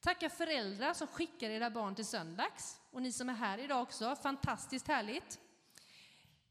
Tacka 0.00 0.30
föräldrar 0.30 0.94
som 0.94 1.06
skickar 1.06 1.50
era 1.50 1.70
barn 1.70 1.94
till 1.94 2.06
söndags 2.06 2.80
och 2.90 3.02
ni 3.02 3.12
som 3.12 3.28
är 3.28 3.34
här 3.34 3.58
idag 3.58 3.82
också. 3.82 4.16
Fantastiskt 4.16 4.88
härligt. 4.88 5.38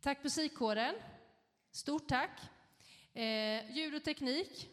Tack 0.01 0.23
musikkåren. 0.23 0.95
Stort 1.71 2.07
tack. 2.07 2.41
Eh, 3.13 3.71
ljud 3.71 3.95
och 3.95 4.03
teknik. 4.03 4.69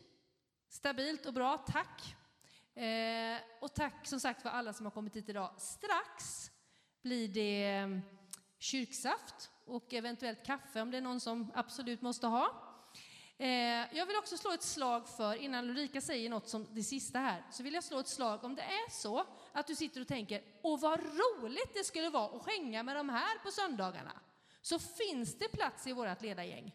Stabilt 0.68 1.26
och 1.26 1.34
bra. 1.34 1.58
Tack. 1.58 2.17
Eh, 2.78 3.40
och 3.60 3.74
tack 3.74 4.06
som 4.06 4.20
sagt 4.20 4.42
för 4.42 4.48
alla 4.48 4.72
som 4.72 4.86
har 4.86 4.90
kommit 4.90 5.16
hit 5.16 5.28
idag. 5.28 5.50
Strax 5.56 6.50
blir 7.02 7.28
det 7.28 7.66
eh, 7.66 7.88
kyrksaft 8.58 9.50
och 9.64 9.94
eventuellt 9.94 10.46
kaffe 10.46 10.80
om 10.80 10.90
det 10.90 10.96
är 10.96 11.02
någon 11.02 11.20
som 11.20 11.52
absolut 11.54 12.02
måste 12.02 12.26
ha. 12.26 12.68
Eh, 13.38 13.96
jag 13.96 14.06
vill 14.06 14.16
också 14.16 14.36
slå 14.36 14.52
ett 14.52 14.62
slag 14.62 15.08
för, 15.08 15.34
innan 15.34 15.70
Ulrika 15.70 16.00
säger 16.00 16.30
något 16.30 16.48
som 16.48 16.66
det 16.70 16.82
sista 16.82 17.18
här, 17.18 17.46
så 17.50 17.62
vill 17.62 17.74
jag 17.74 17.84
slå 17.84 17.98
ett 17.98 18.08
slag 18.08 18.44
om 18.44 18.54
det 18.54 18.62
är 18.62 18.90
så 18.90 19.24
att 19.52 19.66
du 19.66 19.74
sitter 19.74 20.00
och 20.00 20.08
tänker, 20.08 20.42
åh 20.62 20.80
vad 20.80 21.00
roligt 21.00 21.74
det 21.74 21.84
skulle 21.84 22.10
vara 22.10 22.36
att 22.36 22.46
hänga 22.46 22.82
med 22.82 22.96
de 22.96 23.08
här 23.08 23.38
på 23.38 23.50
söndagarna. 23.50 24.20
Så 24.62 24.78
finns 24.78 25.38
det 25.38 25.48
plats 25.48 25.86
i 25.86 25.92
vårt 25.92 26.22
ledargäng. 26.22 26.74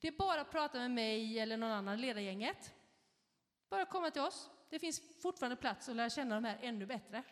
Det 0.00 0.08
är 0.08 0.12
bara 0.12 0.40
att 0.40 0.50
prata 0.50 0.78
med 0.78 0.90
mig 0.90 1.38
eller 1.38 1.56
någon 1.56 1.70
annan 1.70 1.98
i 1.98 2.00
ledargänget. 2.00 2.72
Bara 3.70 3.84
komma 3.84 4.10
till 4.10 4.22
oss. 4.22 4.50
Det 4.70 4.78
finns 4.78 5.02
fortfarande 5.22 5.56
plats 5.56 5.88
att 5.88 5.96
lära 5.96 6.10
känna 6.10 6.34
de 6.34 6.44
här 6.44 6.58
ännu 6.62 6.86
bättre. 6.86 7.22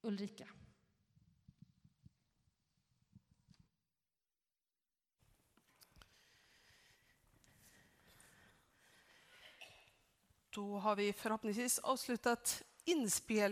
Ulrika. 0.00 0.48
Då 10.50 10.78
har 10.78 10.96
vi 10.96 11.12
förhoppningsvis 11.12 11.78
avslutat 11.78 12.62
inspel 12.84 13.48